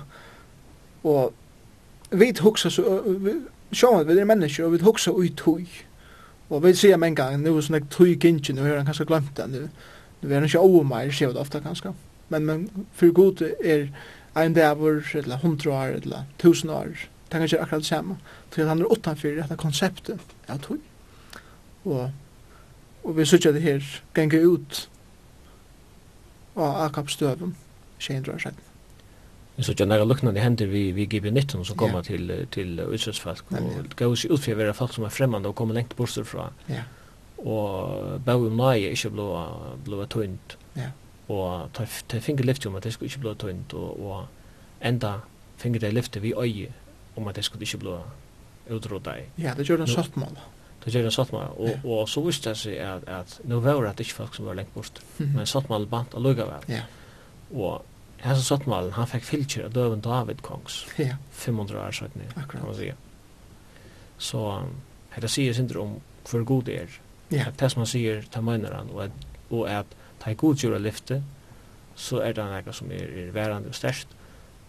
[1.04, 1.34] Og
[2.12, 3.02] vi hugsa så,
[3.74, 5.66] sjåan, vi er mennesker, og vi hugsa ui tøy.
[6.50, 8.90] Og vi sier menn gang, nu er sånn jeg tøy i gynsjen, nu jeg han
[8.90, 9.70] kanskje glemt det,
[10.22, 11.94] nu er han ikke over meg, sier vi det ofte kanskje
[12.34, 13.88] men, men for god er
[14.36, 18.18] ein dæver, eller hundra år, eller tusen år, det kan ikke akkurat det samme.
[18.52, 20.82] Til han er utanfyr dette konseptet av tog.
[21.86, 22.12] Og,
[23.04, 23.82] og vi sykja det her
[24.14, 24.84] ganger ut
[26.56, 27.56] av Akab støven,
[28.00, 28.54] 200 år Så
[29.56, 32.02] Vi sykja nære lukknande hender vi, vi giver 19 som kommer ja.
[32.02, 35.74] til, til utsøtsfalk, og det gav oss utfyr vera folk som er fremmande og kommer
[35.74, 36.52] lengt bort fra.
[36.70, 36.84] Ja.
[37.38, 39.28] Og bau um nai er ikke blå,
[39.86, 40.58] blå tøynt.
[40.76, 40.90] Ja
[41.28, 44.26] og ta finger lyfte om at det skulle ikke blå tøynt og, og
[44.84, 45.20] enda
[45.58, 46.74] finger det lyfte vi øye
[47.16, 48.02] om at det skulle ikke blå
[48.70, 49.30] utråd deg.
[49.38, 50.38] Ja, det gjør en sottmål.
[50.84, 51.80] Det gjør en sottmål, og, ja.
[51.86, 54.74] og så visste jeg seg at, at nå var det ikke folk som var lengt
[54.74, 55.36] bort, mm -hmm.
[55.36, 56.52] men sottmål bant vel.
[56.68, 56.82] Ja.
[57.54, 57.86] Og
[58.20, 61.16] hans sottmål, han fikk fylkjer av døven David Kongs, ja.
[61.32, 62.96] 500 år siden, kan man sige.
[64.18, 64.64] Så
[65.16, 66.88] dette sier synder om hvor god det er.
[67.32, 67.48] Ja.
[67.48, 69.12] At det som han sier, ta mener han, og at
[69.50, 69.86] og at
[70.20, 71.24] ta i god gjør lyfte,
[71.96, 74.08] så er det noe som er, er værende og størst,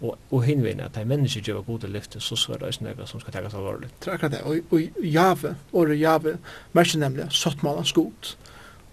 [0.01, 3.07] og, og hinveien at de mennesker gjør gode lyfte, så så er det også noe
[3.07, 3.89] som skal tekkes alvorlig.
[4.01, 6.39] Det er akkurat det, og, og jave, året jave,
[6.72, 8.37] merker nemlig sottmalans god,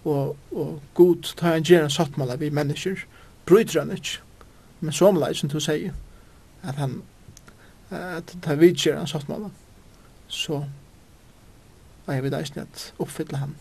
[0.04, 3.04] og, og god ta en gjerne sottmaler vi mennesker,
[3.46, 4.20] bryter han ikke,
[4.80, 5.92] men som leis som du sier,
[6.62, 7.02] at han,
[7.90, 9.50] at ta vidgjør han sottmaler,
[10.28, 10.64] så
[12.08, 13.54] er vi deisne at oppfylle han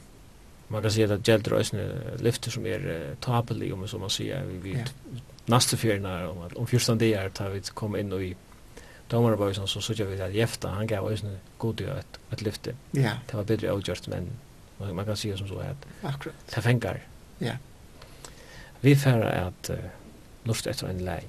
[0.71, 4.45] man kan säga att gäller det lyfter som är uh, tapelig om som man säger
[4.45, 5.19] vi vid ja.
[5.45, 8.35] nästa fjärna om att om första det är tar vi komma in och i
[9.07, 12.75] domarboysen så så gör vi att Jefta han gav oss en god ett ett lyfte.
[12.91, 13.11] Ja.
[13.27, 14.29] Det var bättre avgjort men
[14.95, 16.35] man kan säga som så att akkurat.
[16.55, 17.03] Det fängar.
[17.37, 17.53] Ja.
[18.79, 19.75] Vi färra att uh,
[20.43, 21.27] luft efter en läge.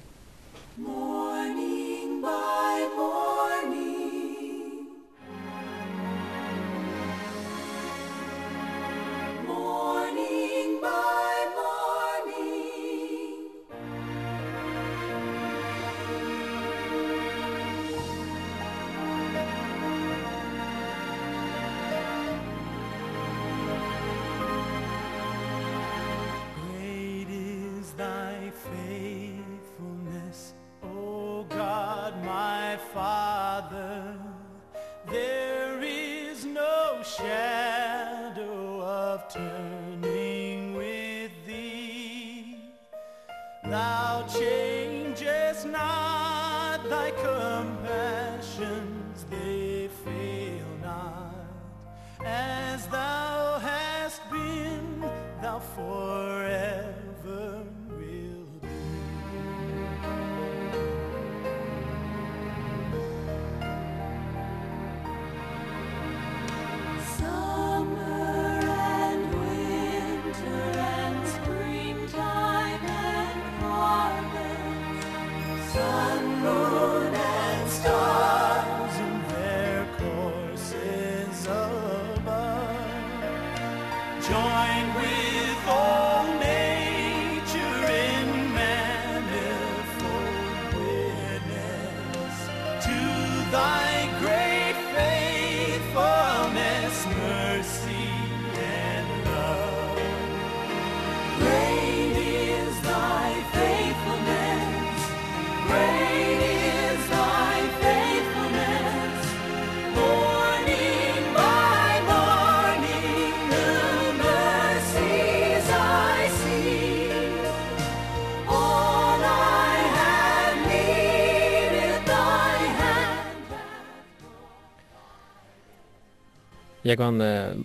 [126.93, 127.63] jeg kan uh,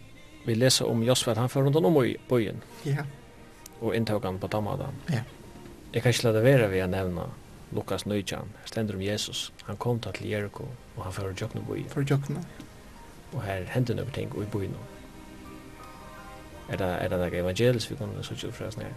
[0.49, 2.63] vi lese om Josvet, han får rundt om i byen.
[2.85, 3.05] Ja.
[3.81, 4.89] Og inntog han på Damada.
[5.09, 5.23] Ja.
[5.93, 7.27] Jeg kan ikke la det være ved å nevne
[7.77, 9.53] Lukas Nøytjan, stender om Jesus.
[9.67, 10.65] Han kom til Jericho,
[10.97, 11.91] og han får jøkne byen.
[11.93, 12.41] For jøkne.
[13.35, 14.75] Og her hender noen ting i byen.
[16.69, 18.97] Er det, er det noe evangelis vi kunne sitte fra oss her?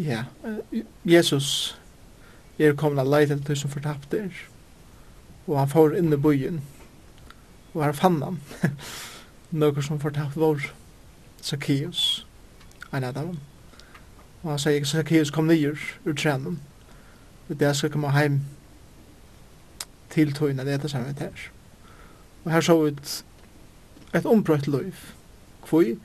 [0.00, 1.76] Ja, uh, Jesus
[2.58, 4.44] er kommet av leiden til som fortapte er.
[5.46, 6.62] Og han får inn i byen
[7.72, 8.40] var fannan.
[9.50, 10.72] Några som fortalt vår
[11.40, 12.26] Zacchaeus,
[12.92, 13.38] en av dem.
[14.42, 16.60] Og han sier, Zacchaeus kom nyer ur tränen.
[17.48, 18.40] Og det skal komme heim
[20.10, 21.48] til tøyna det er det samme her.
[22.44, 23.24] Og her så ut
[24.14, 24.94] et ombrøtt liv.
[25.62, 25.96] Kvoi,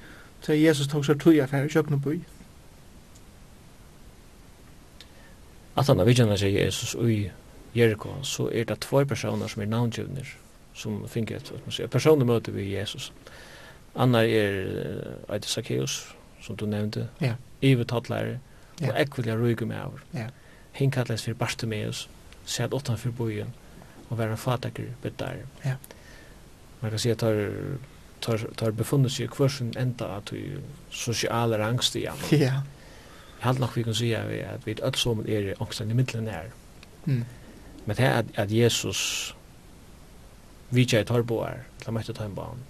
[0.41, 2.19] så Jesus tog seg tog affær i kjøkkenbøy.
[5.77, 7.29] At han har vidjana sier Jesus i
[7.75, 10.37] Jericho, så er det två personer som er navngivner
[10.77, 13.11] som fick ett man säger personligt möte med Jesus.
[13.93, 16.07] Anna är Eide Zacchaeus
[16.41, 17.07] som du nämnde.
[17.17, 17.33] Ja.
[17.61, 18.39] Eva Tatler
[18.81, 19.99] och Ekvilia med över.
[20.11, 20.27] Ja.
[20.71, 22.09] Hinn kallas för Bartimeus,
[22.45, 23.53] sett åttan för bojen
[24.07, 25.37] och var en fataker bedar.
[25.61, 25.73] Ja.
[26.79, 27.51] Man kan se att tar
[28.19, 30.59] tar tar befunnit sig kvar sin ända att ju
[30.91, 31.57] sociala
[31.93, 32.19] jamen.
[32.29, 32.61] Ja.
[33.39, 35.83] Jag hade nok vi kan säga att vi att vi är ett som är också
[35.83, 36.51] i middelen her.
[37.05, 37.25] Mm.
[37.85, 39.33] Men det er att, att Jesus
[40.69, 42.63] vi tjej torboar, la mætta ta en barn.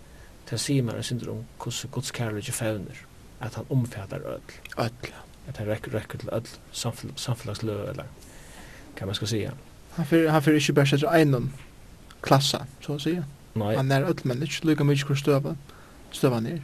[0.48, 3.00] til sier man en synder om hvordan Guds kærlighet fevner,
[3.42, 4.42] at han omfatter Öll,
[4.80, 5.14] Ødel,
[5.48, 8.04] At han rekker, rekker til öll samfell, samfellagslø, eller
[8.98, 9.52] hva man skal sige.
[9.96, 11.52] Han fyrir, han fyrir ikke bare sætter egnom
[12.22, 13.24] klassa, så å sige.
[13.56, 13.76] Nei.
[13.76, 15.56] Han er ødel mennesk, lukka mykje hvor støva,
[16.12, 16.60] støva nir.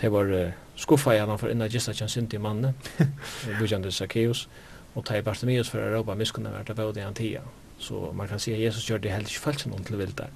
[0.00, 2.74] Det var uh, skuffa i han for innan gista kjan synd manne,
[3.58, 4.48] bujande Zacchaeus,
[4.94, 7.16] og ta i Bartimeus for Europa miskunna vært av bøde i han.
[7.78, 10.30] Så man kan säga Jesus gör det helt falskt någon till vilt där.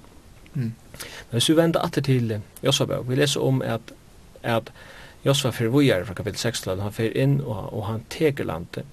[0.53, 0.73] Mm.
[0.91, 3.01] Men hvis så vända åter till Josabö.
[3.07, 3.91] Vi läser om att
[4.41, 4.69] att
[5.23, 8.85] Josva för vojar från kapitel 6 till han för in och och han teker landet.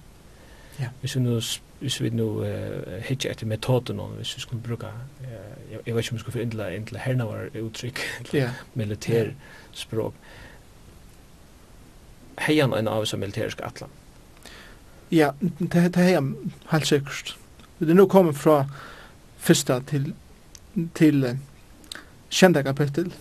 [0.77, 0.85] Ja.
[1.01, 1.41] Hvis Vi så nu
[1.79, 4.87] hvis vi nu uh, hittar etter metoden om, hvis vi skulle bruka,
[5.21, 5.27] uh,
[5.71, 7.99] jeg, jeg vet ikke om vi skulle få indla, indla herna var uttrykk,
[8.33, 8.49] yeah.
[8.73, 9.31] militær
[9.71, 10.13] språk.
[12.39, 13.93] Heian en av seg militærisk atlan?
[15.11, 16.33] Ja, det det heian
[16.71, 17.37] helt sikkert.
[17.79, 18.63] Vi er nå kommet fra
[19.37, 20.13] første til,
[20.97, 21.25] til
[22.33, 23.11] kjente kapittel,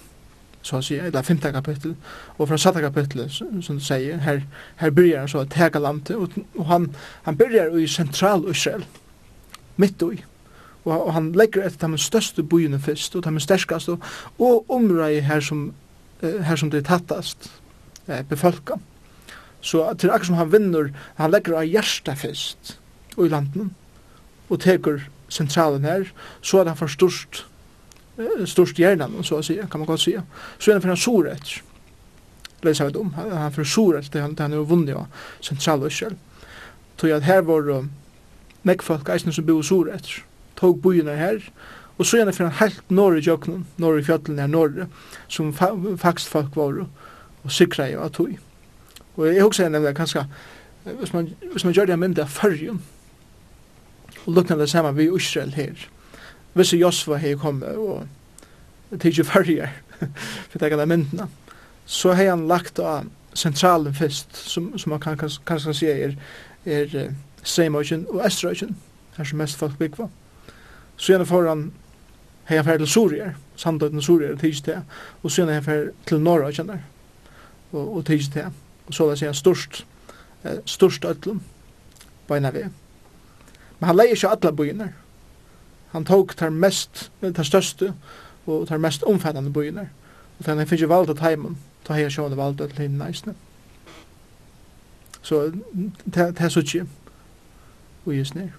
[0.66, 1.94] så å si, eller femte kapittel,
[2.36, 4.42] og fra satte kapittel, som du sier, her,
[4.80, 6.88] her byrjar han så å tega landet, og, og han,
[7.28, 8.82] han byrjar i sentral Israel,
[9.76, 10.24] mitt i,
[10.86, 14.10] og, og han legger etter de største byene først, og de sterkast, og,
[14.42, 15.68] og området her som,
[16.22, 17.50] her som det er tattast,
[18.08, 18.80] eh, befolka.
[19.60, 22.76] Så til akkur som han vinner, han legger av hjertet først,
[23.16, 23.74] og i landen,
[24.48, 26.10] og teker sentralen her,
[26.42, 27.44] så er han for størst,
[28.48, 30.14] størst hjernen, så å si, kan man godt si.
[30.58, 31.62] Så er han for en sår etter.
[32.62, 35.92] Det er om, han for sår etter det han, han er vunnet av sentral og
[35.92, 36.16] Israel.
[36.96, 37.88] Så at her var uh,
[38.66, 40.22] nekkfolk eisne som bor sår etter,
[40.56, 41.42] tog byene her,
[41.98, 44.88] og så er han for han helt norr i jøkkenen, norr i fjallene her norr,
[45.28, 45.70] som fa
[46.00, 48.34] faktisk folk var og sikra jo av tog.
[49.16, 50.26] Og jeg husker jeg nevnte kanskje,
[50.84, 52.82] hvis man, hvis man gjør det en mynd av fyrrjum,
[54.26, 55.88] og lukna det saman vi i Israel her.
[56.54, 58.06] Hvis Josva hei kom og
[59.00, 59.68] tidsi fyrir
[60.50, 61.28] for det gala myndina,
[61.86, 63.06] så hei han lagt av
[63.36, 66.16] sentralen fyrst, som, som man kan kanskje kan si er,
[66.64, 67.12] er
[67.46, 68.76] Seimøyken og Estrøyken,
[69.16, 70.08] her som mest folk byggva.
[70.96, 71.66] Så gjerne får han
[72.48, 74.80] hei fer til Surier, Sandøyden Surier og tids til,
[75.22, 76.82] og så hei fer til Norra kjenner,
[77.72, 78.50] og, og tids til,
[78.86, 79.84] og så det sier størst,
[80.44, 81.42] eh, størst ødlum,
[82.28, 82.66] beina vi.
[83.78, 84.92] Men han leier ikke alle bøyene.
[85.92, 87.92] Han tok tar mest, tar største,
[88.46, 89.88] og tar mest omfattande bøyene.
[90.38, 93.34] Og den han finner valgt av teimen, ta hei sjående valgt av teimen næsne.
[95.26, 95.50] Så
[96.04, 96.86] det er så ikke,
[98.04, 98.54] og just ned.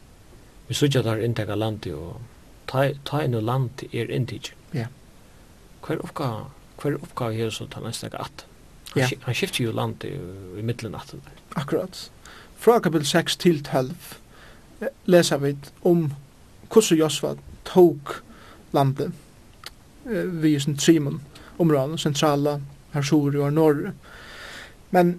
[0.68, 2.20] Vi sørger at inntekka er landet, og
[2.68, 4.52] ta inn og land er inntekk.
[4.74, 4.90] Ja.
[5.86, 6.50] Hver oppgave,
[6.82, 8.46] hver oppgave her så tar næsne ikke at.
[8.96, 9.08] Ja.
[9.24, 10.10] Han skifter jo landet
[10.58, 11.16] i middelen at.
[11.56, 12.12] Akkurat.
[12.58, 13.94] Fra kapitel 6 til 12
[15.06, 15.56] lesa vi
[15.88, 16.08] om
[16.68, 17.36] hvordan Josva
[17.68, 18.18] tok
[18.76, 19.12] landet
[20.06, 21.22] eh, vi i sin trimon
[21.58, 22.60] områden, sentrala,
[22.94, 23.94] Hersuri og Norge.
[24.94, 25.18] Men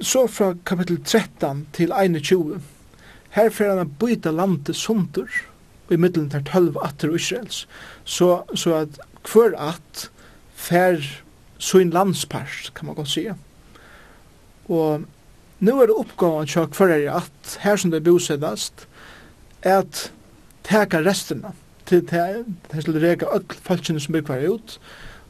[0.00, 2.58] så fra kapitel 13 til 21,
[3.36, 5.30] her fer han å byta landet sundur
[5.92, 7.66] i middelen til 12 atter Israels,
[8.04, 8.98] så, så at
[9.28, 10.08] hver at
[10.58, 11.04] fer
[11.58, 13.34] sin landspart, kan man godt sige.
[14.68, 15.06] Og
[15.60, 18.86] Nu er det oppgåvan til hver er at her som det bosedast,
[19.62, 20.12] at
[20.64, 21.50] teka resterna
[21.86, 24.80] til det skulle reka öll falskene som bygger ut,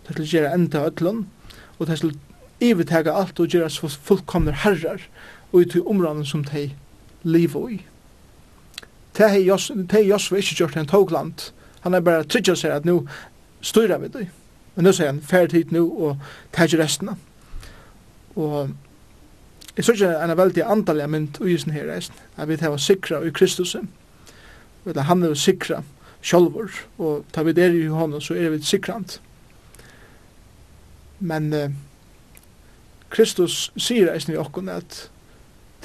[0.06, 1.24] til skulle gjøre enda öllun,
[1.78, 2.18] og til skulle
[2.60, 5.00] ivetega alt og gjøre så fullkomner herrar
[5.52, 6.72] og ut i områden som de
[7.22, 7.86] lever i.
[9.16, 13.06] Det er Josva ikke gjort en togland, han er bare tryggja seg at nu
[13.60, 14.26] styrer vi det.
[14.74, 16.18] Men nu sier han, ferdig hit nu og
[16.52, 17.16] teg resterna.
[18.36, 18.70] Og
[19.78, 23.20] Jeg synes ikke en veldig andalig mynd og isen her reisen, at vi tar sikra
[23.22, 23.76] i Kristus,
[24.86, 25.84] eller han er sikra
[26.22, 29.20] sjolvor, og tar vi der i hånden, så er vi sikrant.
[31.20, 31.70] Men eh,
[33.10, 35.04] Kristus sier reisen i okken at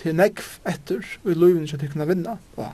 [0.02, 2.72] til nekv etter, og i loven ikke til kunne vinna, Ja.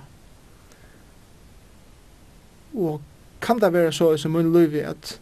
[2.80, 3.01] Og
[3.41, 5.20] kan det være så i min løyvi at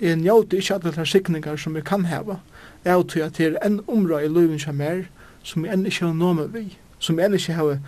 [0.00, 2.38] jeg njóti ikke alle de sikningar som jeg kan heva,
[2.84, 5.04] av til at det er en område i løyven som er,
[5.42, 6.64] som jeg enn ikke har noe med vi,
[6.98, 7.78] som jeg enn ikke har,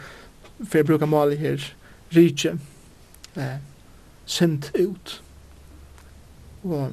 [0.63, 1.65] for jeg bruker maler her,
[2.13, 2.59] rikje,
[3.37, 3.59] eh,
[4.27, 5.23] sendt ut.
[6.63, 6.93] Og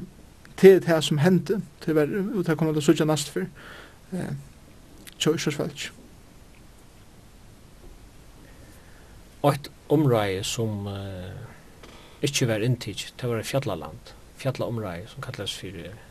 [0.58, 3.48] til det her som hendte, til å være ute av kommet og sørge nast for,
[4.14, 4.36] eh,
[5.20, 5.92] kjørsfalsk.
[9.42, 11.32] Og et område som uh,
[12.22, 16.09] ikke var inntidig, det var fjallaland, fjallaområde som kalles for uh,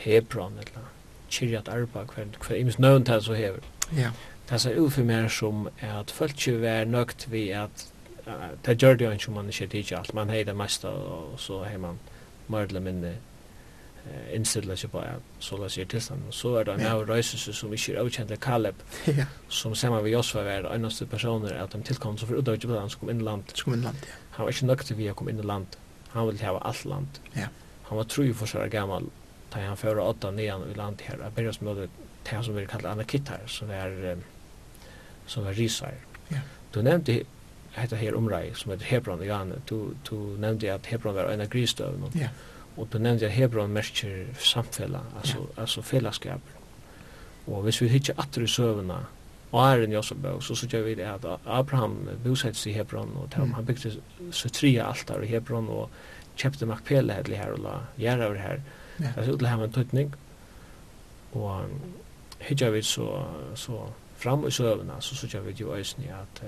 [0.00, 0.90] Hebron eller
[1.30, 3.64] Kiryat Arba, hver, hver imens nøvn til så hever.
[3.96, 4.10] Ja.
[4.50, 7.84] Det ser ut for meg som at folk ikke var nøgt ved at
[8.26, 10.88] uh, det gjør det jo ikke om man ikke tidlig alt, man heier det meste
[10.88, 12.00] og så har man
[12.48, 13.12] mer eller mindre
[14.06, 17.52] uh, innstiller seg på at så la seg og Så er det en av røyselse
[17.52, 19.28] som ikke er avkjent Kaleb, ja.
[19.48, 22.80] som sammen med Josva var det eneste personer at de tilkom så for utdøyde på
[22.80, 23.54] han som kom inn i land.
[23.54, 24.18] Som inn i land, ja.
[24.30, 25.78] Han var ikke nøgt ved å komme inn i land.
[26.10, 27.22] Han ville ha alt land.
[27.36, 27.46] Ja.
[27.90, 29.06] Han var tru for seg gammal
[29.50, 31.88] tar han för åtta nian i land här att börja med
[32.22, 34.16] det som vi kallar anakittar som är
[35.26, 35.94] som är risar.
[36.28, 36.38] Ja.
[36.70, 37.22] Du nämnde
[37.72, 39.52] hetta her omræði som heter Hebron igen.
[39.68, 42.10] Du du nevnte at Hebron var en grístøv.
[42.14, 42.28] Ja.
[42.76, 46.40] Og du nevnte at Hebron merkir samfella, altså altså fellesskap.
[47.46, 49.04] Og hvis vi hittar atter i søvna,
[49.50, 53.52] og er en Josebø, så sykja vi at Abraham bosett i Hebron, og mm.
[53.52, 53.96] han bygde
[54.30, 55.90] så tria altar i Hebron, og
[56.36, 58.62] kjøpte Makpele her, og la gjerra over her,
[59.00, 60.12] Det ser ut til å ha en tøytning.
[61.32, 61.70] Og
[62.40, 63.06] hittar vi så,
[63.56, 63.86] så
[64.20, 66.44] fram i søvna, så sykja vi jo eisen i at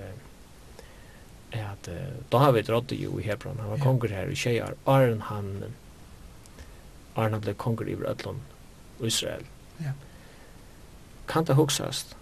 [1.53, 1.89] at
[2.31, 5.75] da har vi rådde jo i Hebron, han var konger her i tjejar, Arn han
[7.15, 8.39] Arn han ble konger i Rødlund
[8.99, 9.45] og Israel.
[9.81, 9.93] Ja.
[11.27, 12.15] Kan det huksast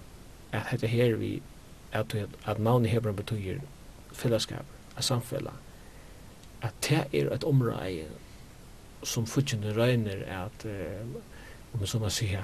[0.52, 1.42] at dette her vi
[1.92, 2.16] at,
[2.46, 3.62] at navn i Hebron betyr
[4.12, 4.66] fellesskap,
[4.98, 5.52] et samfella,
[6.62, 8.06] at det er et område
[9.04, 10.66] som fortjene røyner at att
[11.74, 12.44] om man som man sier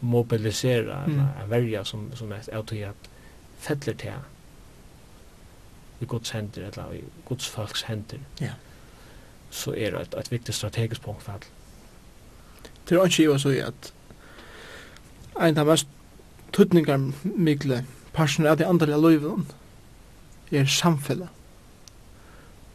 [0.00, 1.20] mobilisera mm.
[1.20, 3.10] eller verja som som är att at
[3.58, 4.12] fettler til
[6.00, 8.52] i Guds hender eller i Guds folks hender Ja.
[9.50, 11.50] Så er det et, et viktig strategisk punkt for alt
[12.88, 13.92] Det er ikke jo så at
[15.40, 15.88] en av mest
[16.52, 17.84] tutningar mikle
[18.14, 19.46] personer av de andre löven
[20.52, 21.28] er samfellet.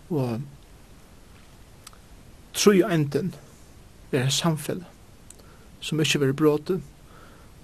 [0.10, 0.42] Og
[2.60, 3.34] tru enden
[4.12, 4.84] er et samfell
[5.80, 6.82] som ikke vil bråte,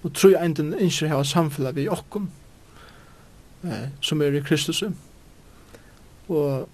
[0.02, 2.30] og tru enden ikke har samfell vi okkom
[3.64, 4.82] eh, som er i Kristus.
[6.28, 6.68] Og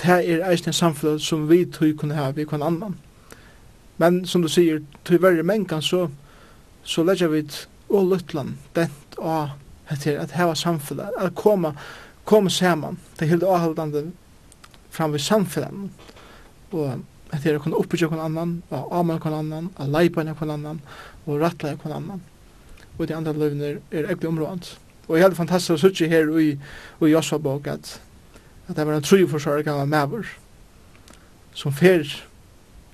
[0.00, 2.96] det er eisen samfell som vi tøy kunne ha vi kan annan.
[4.00, 6.06] Men som du sier, tøy verre mengan så,
[6.84, 9.56] så legger vi et og luttland dent av
[9.90, 11.72] etter at heva samfunnet, at koma,
[12.24, 14.04] koma saman, det er helt avholdande
[14.94, 15.90] fram ved samfunnet
[16.72, 17.00] og
[17.30, 20.54] at det er å kunne oppbygge hver annan, og amal hver annan, og leipa hver
[20.54, 20.80] annan,
[21.26, 22.22] og rattla hver annan.
[22.98, 24.74] Og de andre løvene er egentlig området.
[25.08, 26.52] Og jeg hadde fantastisk å sitte her i,
[27.02, 27.96] i Josva-bok at,
[28.68, 30.28] at det var en tru forsvarer gammal maver
[31.54, 32.06] som fer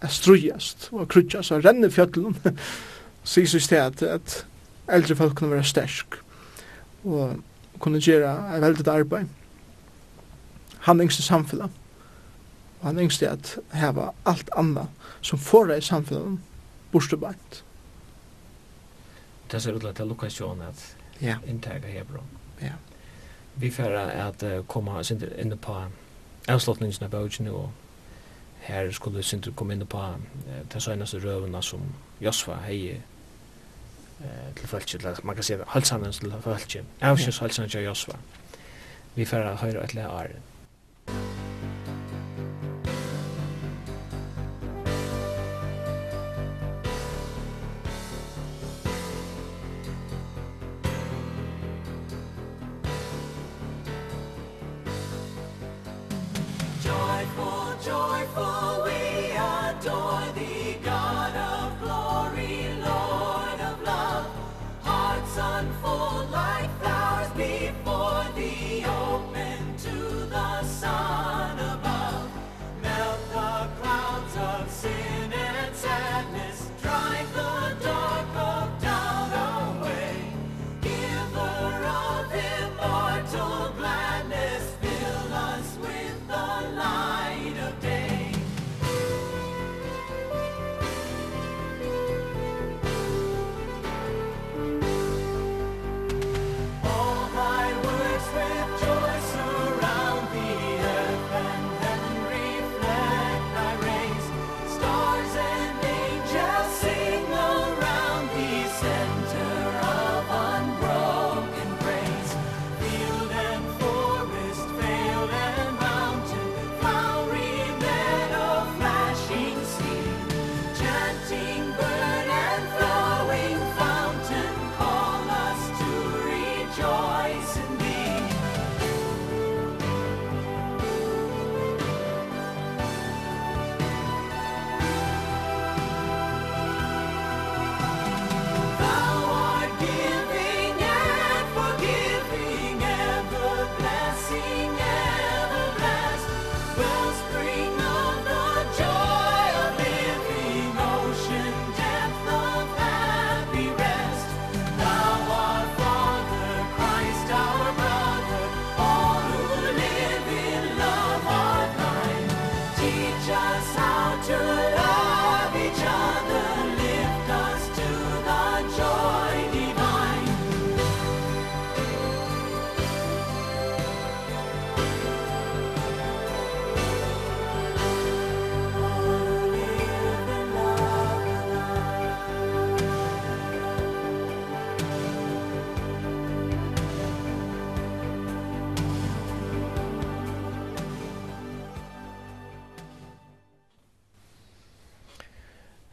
[0.01, 2.37] er strujast og krutjast og renner fjöllun
[3.27, 4.37] sies i sted at at
[4.93, 6.19] eldre folk kunne være stersk
[7.05, 7.41] og
[7.81, 9.29] kunne gjøre et veldig arbeid
[10.87, 11.71] handlings i samfunnet
[12.81, 14.87] Og han yngste at heva alt anna
[15.21, 16.39] som får i samfunnet
[16.93, 17.65] borstubant.
[19.51, 21.37] Det ser ut til at Lukas John at ja.
[21.47, 22.27] inntega Hebron.
[22.63, 22.73] Ja.
[23.57, 25.01] Vi færre at uh, koma
[25.39, 25.77] inn på
[26.49, 27.71] avslutningen av bøtjen og
[28.67, 30.19] her skulle Sintur komme inn på uh,
[30.73, 31.81] de søgnaste røvene som
[32.21, 32.99] Josfa hei
[34.21, 38.19] uh, til fölkje, man kan si halsanens til fölkje, avsjøs halsanens til Josfa.
[39.15, 40.43] Vi færre høyre etter æren.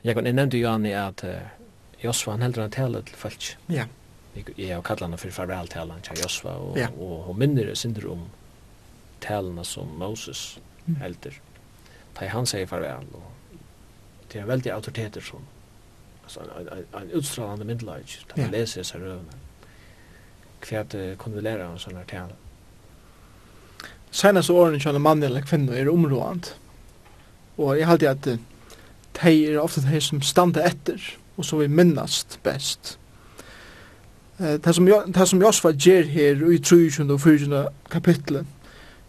[0.04, 1.24] Jeg kan nevnte jo Jani at
[2.04, 3.58] Josva han heldur han tale til folk.
[3.72, 3.86] Ja.
[4.36, 6.90] Jeg har kallat han for farvel-talen til Josva, og, ja.
[6.98, 8.26] og hun minner det synder om
[9.22, 10.96] talene som Moses mm.
[10.96, 11.38] heldur.
[12.18, 13.30] Da han sier farvel, og
[14.34, 15.46] det er veldig autoriteter som
[16.24, 18.60] alltså en en, en utstrålande middelage där man ja.
[18.60, 19.34] läser sig rövna
[20.60, 22.34] kvärt kunde lära om sådana här tal
[24.12, 26.56] senaste åren känner mann eller kvinner er områdant
[27.56, 28.40] Og jeg halte at att
[29.22, 31.02] de er ofte de som standa etter,
[31.38, 32.98] og som vi minnast best.
[34.40, 37.06] Det som, det som Josva gjør her i 23.
[37.14, 37.68] og 24.
[37.92, 38.46] kapitlet,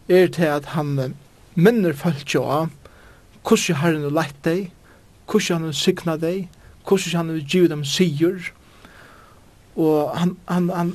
[0.09, 1.15] er til at han
[1.55, 2.69] minner folk jo av
[3.45, 4.69] hvordan Herren har lett deg,
[5.29, 6.45] hvordan han har signet deg,
[6.89, 8.53] hvordan han har givet dem sier,
[9.77, 10.95] og han, han, han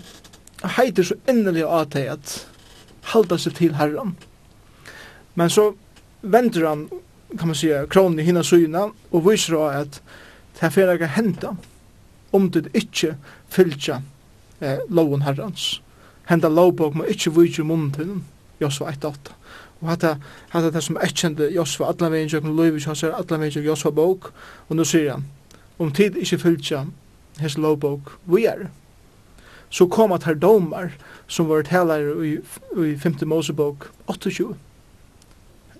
[0.78, 2.36] heiter så endelig av deg at
[3.14, 4.16] halda seg til Herren.
[5.36, 5.72] Men så
[6.22, 6.88] vender han
[7.38, 10.02] kan man säga kronen i hina syna och visar då att
[10.54, 11.58] det här får hända
[12.32, 13.16] om det inte
[13.50, 14.02] fylja
[14.60, 15.82] eh, loven herrans.
[16.24, 18.24] Hända lovbok må inte vise munnen
[18.60, 19.16] Josva 1.8
[19.80, 20.18] Og hatta
[20.50, 24.32] hatta det som ekkjende Josva allan vegin jøgnum Louis hans er allan vegin Josva bók
[24.68, 25.26] og nú sier han
[25.80, 26.84] om tid ikkje fylgja
[27.40, 28.68] hans lovbók vi er
[29.70, 30.92] så kom at her domar
[31.28, 32.38] som var talar i,
[32.76, 33.22] i 5.
[33.26, 34.56] Mosebok 28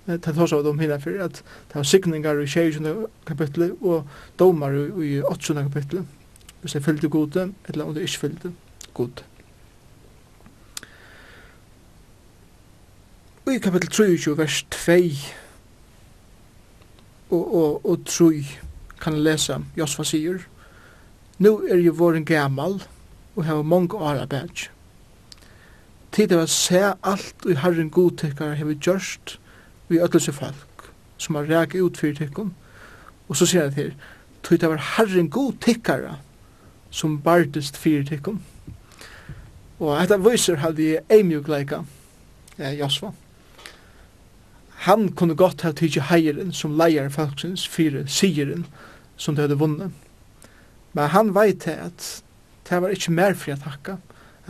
[0.06, 4.74] det tar seg om henne for at det var signingar i 20 kapitlet og domar
[5.02, 6.16] i 8 kapitlet
[6.60, 8.52] hvis det fyllde gode eller om det ikke fyllde
[8.94, 9.24] gode.
[13.46, 14.92] Og i kapittel 23 vers 2
[17.30, 18.44] og, og, og 3
[19.00, 20.44] kan jeg lese Josfa sier
[21.40, 22.82] Nå er jo våren gammal
[23.36, 24.66] og hava mange år arbeid.
[26.12, 29.38] Tid av å se alt og herren godtekkar hever gjørst
[29.90, 32.54] vi ötlöse folk som har ræk ut fyrir tikkum
[33.28, 33.94] og så sier han til
[34.42, 36.16] tog det var herren god tikkara
[36.90, 38.40] som bardist fyrir tikkum
[39.80, 41.82] og dette viser hadde jeg eimjugleika
[42.58, 43.12] eh, Josva
[44.86, 48.66] han kunne godt ha tidsi heieren som leier folksins fyrir sigeren
[49.16, 49.92] som det hadde vunnet
[50.92, 52.22] men han veit at
[52.70, 53.98] det var ikke mer fri at hakka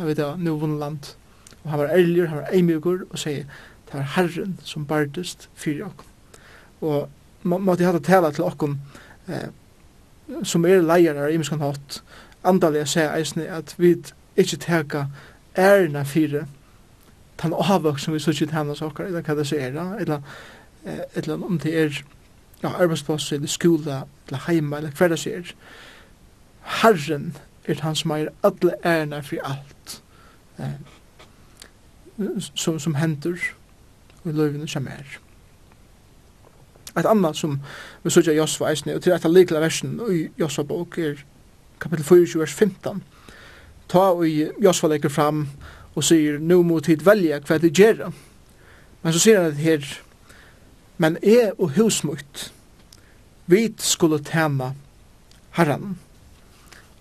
[0.01, 1.17] han vet at nu vunnet land.
[1.65, 3.45] Og han var ærlig, han var eimjugur og sier
[3.91, 6.07] det er Herren som bærtist fyrir okkom.
[6.81, 7.09] Og
[7.43, 8.79] må, måtte jeg hatt tala til okkom
[9.29, 9.49] eh,
[10.47, 12.01] som er leier av imenskan hatt,
[12.47, 13.97] andalega jeg sier eisne at vi
[14.39, 15.05] ikke teka
[15.59, 16.47] ærna fyrir
[17.41, 20.21] tan avvok som vi suttit henne hos okkar, eller hva det sier, eller,
[20.85, 22.03] eller om det er
[22.63, 25.55] ja, arbeidsplass, eller skola, eller heima, eller hva det sier.
[26.83, 27.33] Herren
[27.65, 29.97] er han som er alle ærna fyrir alt
[30.59, 30.77] eh,
[32.55, 33.41] som, som hender,
[34.25, 35.19] i løyvene som er.
[36.99, 37.59] Et annet som
[38.03, 41.23] vi sørger Josva eisne, og til et av likla versen i Josva bok er
[41.81, 43.03] kapittel 24, vers 15.
[43.89, 44.27] Ta og
[44.63, 45.47] Josva legger fram
[45.95, 48.11] og sier, nu må tid velja hva det gjerra.
[49.03, 49.87] Men så sier han det her,
[51.01, 52.51] men jeg og husmutt,
[53.51, 54.75] vi skulle tjene
[55.57, 55.97] herren.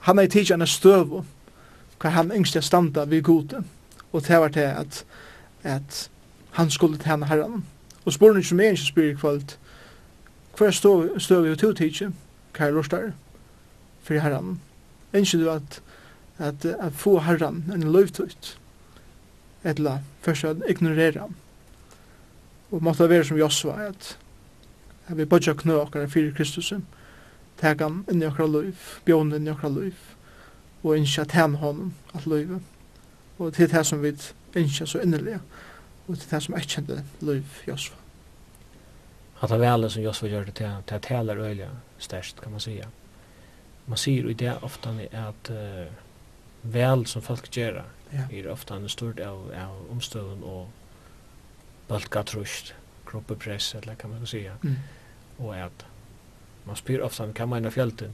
[0.07, 1.19] Han er i tidsjene støv,
[1.99, 3.61] hva han yngste standa vi gode,
[4.11, 5.03] og det var det at,
[5.63, 6.09] at
[6.59, 7.65] han skulle tjene herren.
[8.05, 9.55] Og spør ikke mer, ikke spyr i kveld,
[10.57, 10.75] hva er
[11.19, 12.07] støv vi til tidsi,
[12.55, 13.11] hva er rostar,
[14.03, 14.57] for herren.
[15.13, 15.81] Ikke du at,
[16.37, 18.57] at, at få herren en løyvtøyt,
[19.63, 21.29] eller først at ignorera.
[22.71, 24.17] Og måtte være som Josva, at,
[25.07, 26.73] at vi bodja knø okkar fyrir Kristus,
[27.59, 30.03] teg han inn i okkar løyv, bjån inn i okkar løyv,
[30.83, 32.59] og innskja tjene honom at løyve.
[33.39, 34.13] Og til det som vi
[34.55, 35.39] innskja så innerlige
[36.09, 37.97] og til det som ikke kjente liv Josva.
[39.41, 42.59] At det vel som Josva gjør det til, til at hele øyelig størst, kan man
[42.59, 42.87] sige.
[43.87, 47.83] Man sier i det ofte at uh, vel som folk gjør
[48.13, 48.25] ja.
[48.31, 50.67] er ofte en stor av, av omstøven og
[51.87, 52.73] bølga trusht,
[53.05, 54.51] kroppepress, eller kan man sige.
[54.61, 54.75] Mm.
[55.39, 55.85] Og at
[56.65, 58.11] man spyr ofte kan man ha fjölten,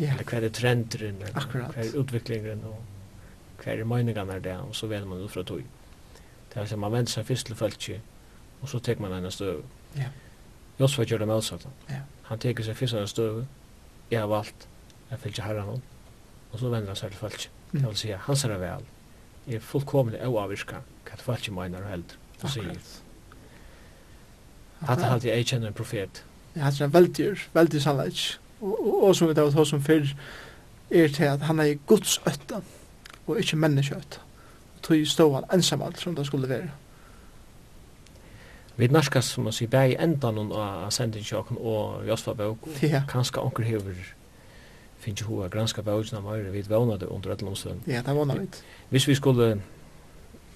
[0.00, 0.14] yeah.
[0.14, 4.86] eller hva er trenderen, eller hva er utviklingen, og hva er meningene der, og så
[4.86, 5.60] vel man ut fra tog.
[5.60, 5.81] Mm
[6.54, 8.00] Det er man vender seg først til følge,
[8.60, 9.62] og så tek man en støv.
[9.96, 10.10] Ja.
[10.80, 11.52] Josfa gjør det med oss.
[11.88, 12.00] Ja.
[12.28, 13.44] Han teker seg først en støv,
[14.10, 14.68] jeg har valgt,
[15.10, 15.82] jeg fylgjer herran hon,
[16.52, 17.48] og så vender han seg til følge.
[17.72, 17.78] Mm.
[17.80, 18.84] Det vil si, han ser det vel,
[19.48, 22.84] er fullkomlig oavvirka, hva det følge mener og helder, og sier.
[24.82, 26.24] Hatta halte jeg kjenner en profet.
[26.56, 28.24] Ja, hatta er en veldig, veldig sannleik.
[28.60, 30.12] Og, og, og som vi tar hos som fyrr,
[30.90, 32.60] er til at han er i Guds øtta,
[33.26, 34.20] og ikke menneskeøtta
[34.82, 36.70] tog stå han ensamalt som det skulle være.
[38.76, 43.02] Vi norskast, som man sier, bæg i endan av sendingjøkken og Josfa Bøk, ja.
[43.08, 44.00] kanskje anker hever
[45.02, 47.82] finnes jo hva granska bøkene av Møyre, vi vana det under et omstønd.
[47.90, 48.48] Ja, det vana vi.
[48.90, 49.56] Hvis vi skulle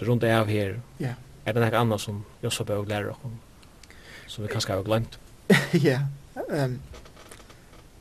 [0.02, 1.14] runde av her, ja.
[1.44, 3.38] er det noe annet som Josfa Bøk lærer okken,
[4.26, 5.18] som vi kanskje har glemt?
[5.88, 6.00] ja,
[6.36, 6.78] um,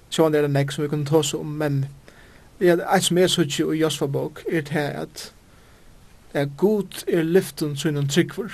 [0.09, 1.85] så er det nek som vi kunne ta oss om, men
[2.61, 5.31] ja, et som er suttje i Josfa Bøk er det at
[6.35, 8.51] at god er lyften sunnen tryggvur.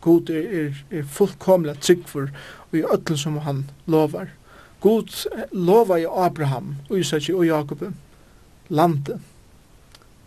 [0.00, 2.28] God er, er, er fullkomla tryggvur
[2.70, 4.30] og i ötlen som han lovar.
[4.80, 5.10] God
[5.52, 7.82] lovar i Abraham og Isaki og Jakob
[8.68, 9.18] landet.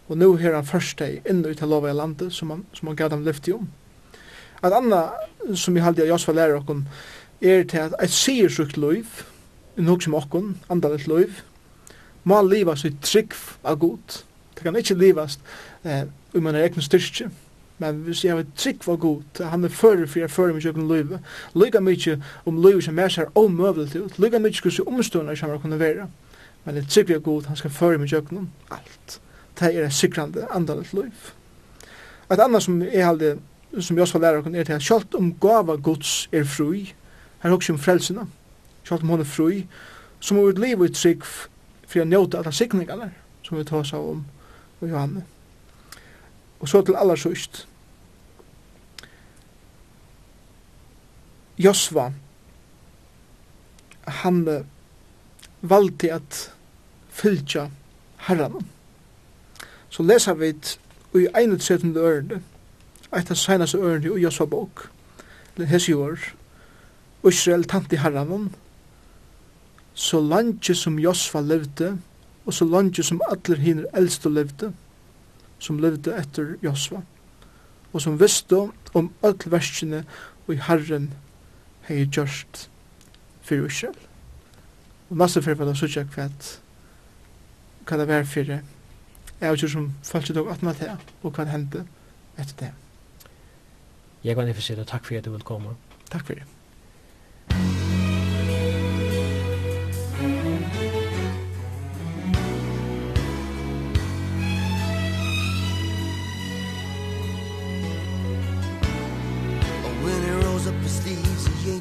[0.10, 2.92] Og nu her han først deg inn ut til lovar i landet som han, som
[2.92, 3.70] han gav dem lyfti om.
[4.60, 5.06] Et anna
[5.56, 6.84] som vi halde av Josfa lærer okkon
[7.40, 9.08] er til at et sier sjukt loiv,
[9.80, 11.40] nok som okkon, andalet loiv,
[12.28, 14.24] må liva sitt trygg av god.
[14.56, 15.40] Det kan ikkje livast
[15.88, 16.04] eh,
[16.34, 17.30] og man er egen styrke.
[17.80, 20.88] Men hvis jeg vil trygg var god, han er fører for jeg fører meg kjøkken
[20.88, 21.20] løyve.
[21.56, 25.50] Lyga mykje om løyve som er sær omøvelig til, lyga mykje skulle se omstående som
[25.50, 26.10] han kunne være.
[26.66, 29.20] Men jeg trygg var god, han skal føre meg kjøkken om alt.
[29.60, 31.36] Det er en sikrande andalet løyve.
[32.32, 33.38] Et annet som jeg halde,
[33.80, 36.94] som jeg også lærer er til at selv om gava gods er fri,
[37.42, 38.28] her er også om frelsina,
[38.84, 39.66] selv om hon er fri,
[40.20, 43.10] så må vi leve i trygg for å njóta alle sikningarna
[43.44, 44.26] som vi tar seg om
[44.82, 45.24] og Johanne.
[46.60, 47.68] Og så til aller sørst.
[51.60, 52.12] Josva,
[54.08, 54.66] han uh,
[55.62, 56.54] valgte at
[57.10, 57.70] fylgja
[58.28, 58.68] herran.
[59.90, 60.54] Så lesa vi
[61.16, 61.98] i 31.
[61.98, 62.42] ørende,
[63.12, 64.86] eit av senast ørende i Josva bok,
[65.60, 66.20] Hesior,
[67.28, 68.54] Israel tante herran,
[69.94, 71.98] så langt som Josva levde,
[72.46, 74.72] og så langt som allir hinner eldste levde,
[75.60, 77.02] som levde etter Josva,
[77.94, 80.04] og som visste om öll verskene
[80.48, 81.12] og i Herren
[81.88, 82.68] hei gjørst
[83.42, 83.98] fyrir Israel.
[85.10, 86.58] Og nasta fyrir var det fyrir fyrir
[87.90, 88.60] hva det var fyrir
[89.40, 90.92] jeg vet som følte dog atna til
[91.24, 91.86] og hva det hendte
[92.38, 92.72] etter det.
[94.24, 94.88] Jeg kan ikke si det.
[94.88, 95.76] takk for at du vil komme.
[96.12, 96.44] Takk fyrir.
[96.44, 96.59] det.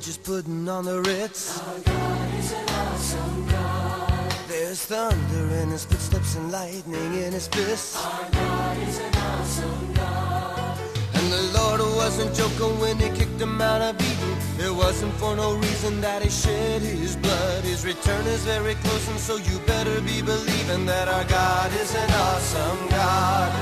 [0.09, 1.61] just putting on the Ritz.
[1.61, 4.33] Our God is an awesome God.
[4.49, 9.93] There's thunder in his footsteps and lightning in his fists Our God is an awesome
[9.93, 10.79] God.
[11.13, 15.37] And the Lord wasn't joking when he kicked him out of Eden It wasn't for
[15.37, 17.65] no reason that he shed his blood.
[17.65, 21.95] His return is very close and so you better be believing That our God is
[21.95, 23.53] an awesome God.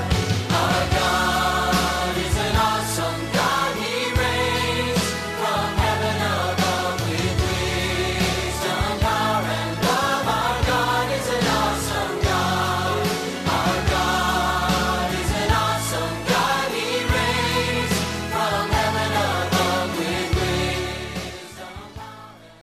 [0.49, 0.96] Our God